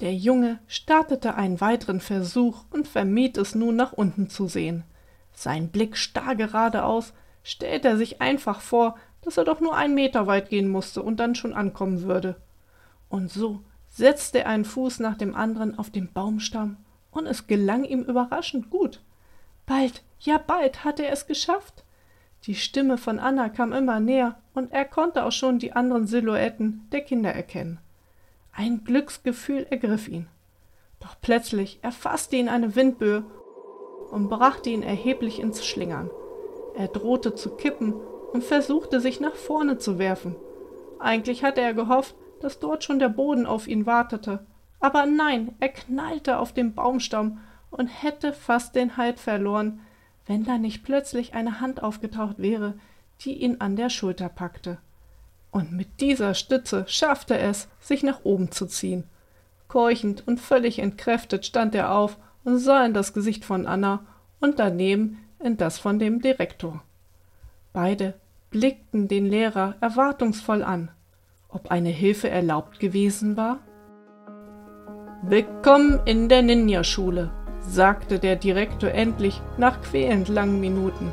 Der 0.00 0.14
Junge 0.14 0.58
startete 0.66 1.34
einen 1.34 1.60
weiteren 1.60 2.00
Versuch 2.00 2.64
und 2.70 2.88
vermied 2.88 3.36
es 3.36 3.54
nun 3.54 3.76
nach 3.76 3.92
unten 3.92 4.30
zu 4.30 4.48
sehen. 4.48 4.84
Sein 5.32 5.68
Blick 5.68 5.96
starr 5.96 6.36
geradeaus, 6.36 7.12
stellte 7.42 7.88
er 7.88 7.96
sich 7.96 8.20
einfach 8.20 8.60
vor, 8.60 8.96
dass 9.22 9.36
er 9.36 9.44
doch 9.44 9.60
nur 9.60 9.76
einen 9.76 9.94
Meter 9.94 10.26
weit 10.26 10.48
gehen 10.48 10.68
musste 10.68 11.02
und 11.02 11.18
dann 11.18 11.34
schon 11.34 11.52
ankommen 11.52 12.02
würde. 12.02 12.36
Und 13.10 13.30
so 13.30 13.60
setzte 13.88 14.40
er 14.40 14.46
einen 14.46 14.64
Fuß 14.64 15.00
nach 15.00 15.16
dem 15.16 15.34
anderen 15.34 15.78
auf 15.78 15.90
den 15.90 16.12
Baumstamm, 16.12 16.78
und 17.10 17.26
es 17.26 17.46
gelang 17.46 17.84
ihm 17.84 18.02
überraschend 18.02 18.70
gut. 18.70 19.02
Bald, 19.66 20.02
ja 20.20 20.38
bald 20.38 20.84
hatte 20.84 21.04
er 21.04 21.12
es 21.12 21.26
geschafft. 21.26 21.84
Die 22.44 22.54
Stimme 22.54 22.98
von 22.98 23.18
Anna 23.18 23.48
kam 23.48 23.72
immer 23.72 24.00
näher, 24.00 24.40
und 24.54 24.72
er 24.72 24.84
konnte 24.84 25.24
auch 25.24 25.32
schon 25.32 25.58
die 25.58 25.72
anderen 25.72 26.06
Silhouetten 26.06 26.86
der 26.92 27.02
Kinder 27.02 27.32
erkennen. 27.32 27.80
Ein 28.52 28.84
Glücksgefühl 28.84 29.66
ergriff 29.70 30.08
ihn. 30.08 30.28
Doch 31.00 31.16
plötzlich 31.20 31.78
erfasste 31.82 32.36
ihn 32.36 32.48
eine 32.48 32.74
Windböe 32.76 33.24
und 34.10 34.28
brachte 34.28 34.70
ihn 34.70 34.82
erheblich 34.82 35.40
ins 35.40 35.64
Schlingern. 35.64 36.10
Er 36.76 36.88
drohte 36.88 37.34
zu 37.34 37.56
kippen 37.56 37.94
und 38.32 38.44
versuchte 38.44 39.00
sich 39.00 39.20
nach 39.20 39.34
vorne 39.34 39.78
zu 39.78 39.98
werfen. 39.98 40.36
Eigentlich 40.98 41.42
hatte 41.42 41.60
er 41.60 41.74
gehofft, 41.74 42.14
dass 42.40 42.58
dort 42.58 42.84
schon 42.84 42.98
der 42.98 43.08
Boden 43.08 43.46
auf 43.46 43.66
ihn 43.66 43.86
wartete. 43.86 44.46
Aber 44.78 45.06
nein, 45.06 45.54
er 45.60 45.68
knallte 45.68 46.38
auf 46.38 46.52
den 46.52 46.74
Baumstamm 46.74 47.38
und 47.70 47.86
hätte 47.86 48.32
fast 48.32 48.74
den 48.74 48.96
Halt 48.96 49.20
verloren, 49.20 49.80
wenn 50.26 50.44
da 50.44 50.58
nicht 50.58 50.84
plötzlich 50.84 51.34
eine 51.34 51.60
Hand 51.60 51.82
aufgetaucht 51.82 52.38
wäre, 52.38 52.78
die 53.20 53.34
ihn 53.34 53.60
an 53.60 53.76
der 53.76 53.90
Schulter 53.90 54.28
packte. 54.28 54.78
Und 55.50 55.72
mit 55.72 56.00
dieser 56.00 56.34
Stütze 56.34 56.84
schaffte 56.86 57.38
es, 57.38 57.68
sich 57.80 58.02
nach 58.02 58.20
oben 58.24 58.52
zu 58.52 58.66
ziehen. 58.66 59.04
Keuchend 59.68 60.26
und 60.26 60.40
völlig 60.40 60.78
entkräftet 60.78 61.44
stand 61.44 61.74
er 61.74 61.92
auf 61.92 62.18
und 62.44 62.58
sah 62.58 62.84
in 62.84 62.94
das 62.94 63.12
Gesicht 63.12 63.44
von 63.44 63.66
Anna 63.66 64.04
und 64.40 64.58
daneben 64.58 65.18
in 65.38 65.56
das 65.56 65.78
von 65.78 65.98
dem 65.98 66.20
Direktor. 66.20 66.82
Beide 67.72 68.14
blickten 68.50 69.08
den 69.08 69.26
Lehrer 69.26 69.76
erwartungsvoll 69.80 70.62
an, 70.62 70.90
ob 71.48 71.70
eine 71.70 71.90
Hilfe 71.90 72.28
erlaubt 72.28 72.80
gewesen 72.80 73.36
war. 73.36 73.58
Willkommen 75.22 76.00
in 76.04 76.28
der 76.28 76.42
Ninja-Schule, 76.42 77.30
sagte 77.60 78.18
der 78.18 78.36
Direktor 78.36 78.90
endlich 78.90 79.40
nach 79.58 79.82
quälend 79.82 80.28
langen 80.28 80.60
Minuten. 80.60 81.12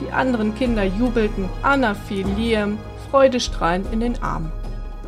Die 0.00 0.12
anderen 0.12 0.54
Kinder 0.54 0.84
jubelten, 0.84 1.48
Anna 1.62 1.94
fiel 1.94 2.26
Liam 2.36 2.78
freudestrahlend 3.10 3.92
in 3.92 4.00
den 4.00 4.22
Arm. 4.22 4.50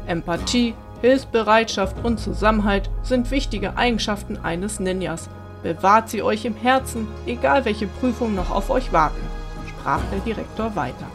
Empathie, 0.06 0.74
Hilfsbereitschaft 1.00 2.04
und 2.04 2.18
Zusammenhalt 2.20 2.90
sind 3.02 3.30
wichtige 3.30 3.76
Eigenschaften 3.76 4.38
eines 4.38 4.80
Ninjas. 4.80 5.28
Bewahrt 5.62 6.10
sie 6.10 6.22
euch 6.22 6.44
im 6.44 6.54
Herzen, 6.54 7.06
egal 7.26 7.64
welche 7.64 7.86
Prüfungen 7.86 8.34
noch 8.34 8.50
auf 8.50 8.70
euch 8.70 8.92
warten, 8.92 9.20
sprach 9.68 10.00
der 10.12 10.20
Direktor 10.20 10.74
weiter. 10.76 11.06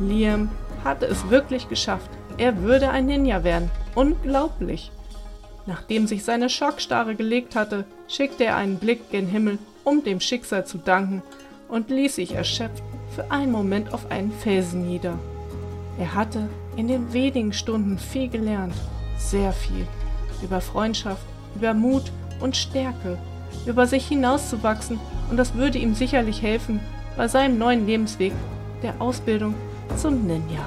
Liam 0.00 0.50
hatte 0.84 1.06
es 1.06 1.30
wirklich 1.30 1.68
geschafft. 1.68 2.10
Er 2.36 2.62
würde 2.62 2.90
ein 2.90 3.06
Ninja 3.06 3.44
werden. 3.44 3.70
Unglaublich. 3.94 4.90
Nachdem 5.66 6.06
sich 6.06 6.24
seine 6.24 6.50
Schockstarre 6.50 7.14
gelegt 7.14 7.56
hatte, 7.56 7.84
schickte 8.08 8.44
er 8.44 8.56
einen 8.56 8.78
Blick 8.78 9.10
gen 9.10 9.26
Himmel, 9.26 9.58
um 9.82 10.04
dem 10.04 10.20
Schicksal 10.20 10.66
zu 10.66 10.78
danken, 10.78 11.22
und 11.68 11.90
ließ 11.90 12.16
sich 12.16 12.34
erschöpft 12.34 12.82
für 13.14 13.30
einen 13.30 13.50
Moment 13.50 13.94
auf 13.94 14.10
einen 14.10 14.32
Felsen 14.32 14.86
nieder. 14.86 15.18
Er 15.98 16.14
hatte 16.14 16.48
in 16.76 16.88
den 16.88 17.12
wenigen 17.12 17.52
Stunden 17.52 17.98
viel 17.98 18.28
gelernt, 18.28 18.74
sehr 19.16 19.52
viel, 19.52 19.86
über 20.42 20.60
Freundschaft, 20.60 21.24
über 21.54 21.72
Mut 21.72 22.10
und 22.40 22.56
Stärke, 22.56 23.18
über 23.66 23.86
sich 23.86 24.06
hinauszuwachsen, 24.08 24.98
und 25.30 25.36
das 25.36 25.54
würde 25.54 25.78
ihm 25.78 25.94
sicherlich 25.94 26.42
helfen 26.42 26.80
bei 27.16 27.28
seinem 27.28 27.58
neuen 27.58 27.86
Lebensweg, 27.86 28.32
der 28.82 29.00
Ausbildung 29.00 29.54
zum 29.96 30.26
Ninja. 30.26 30.66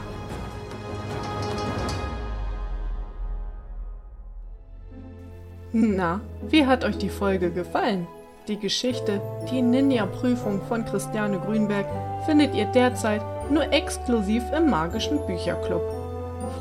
Na, 5.74 6.22
wie 6.50 6.66
hat 6.66 6.86
euch 6.86 6.98
die 6.98 7.10
Folge 7.10 7.52
gefallen? 7.52 8.08
Die 8.48 8.58
Geschichte 8.58 9.22
Die 9.52 9.62
Ninja-Prüfung 9.62 10.62
von 10.68 10.86
Christiane 10.86 11.38
Grünberg 11.38 11.86
findet 12.26 12.56
ihr 12.56 12.66
derzeit 12.66 13.22
nur 13.52 13.72
exklusiv 13.72 14.44
im 14.56 14.70
Magischen 14.70 15.26
Bücherclub. 15.26 15.82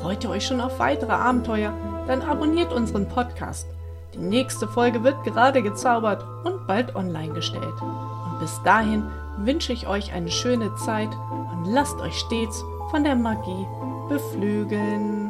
Freut 0.01 0.23
ihr 0.23 0.29
euch 0.29 0.45
schon 0.45 0.61
auf 0.61 0.79
weitere 0.79 1.11
Abenteuer? 1.11 1.73
Dann 2.07 2.21
abonniert 2.21 2.71
unseren 2.71 3.07
Podcast. 3.07 3.67
Die 4.13 4.19
nächste 4.19 4.67
Folge 4.67 5.03
wird 5.03 5.23
gerade 5.23 5.61
gezaubert 5.61 6.23
und 6.43 6.65
bald 6.67 6.95
online 6.95 7.33
gestellt. 7.33 7.81
Und 7.81 8.39
bis 8.39 8.61
dahin 8.63 9.03
wünsche 9.37 9.73
ich 9.73 9.87
euch 9.87 10.13
eine 10.13 10.31
schöne 10.31 10.73
Zeit 10.75 11.09
und 11.51 11.65
lasst 11.65 11.99
euch 11.99 12.17
stets 12.17 12.63
von 12.89 13.03
der 13.03 13.15
Magie 13.15 13.67
beflügeln. 14.09 15.26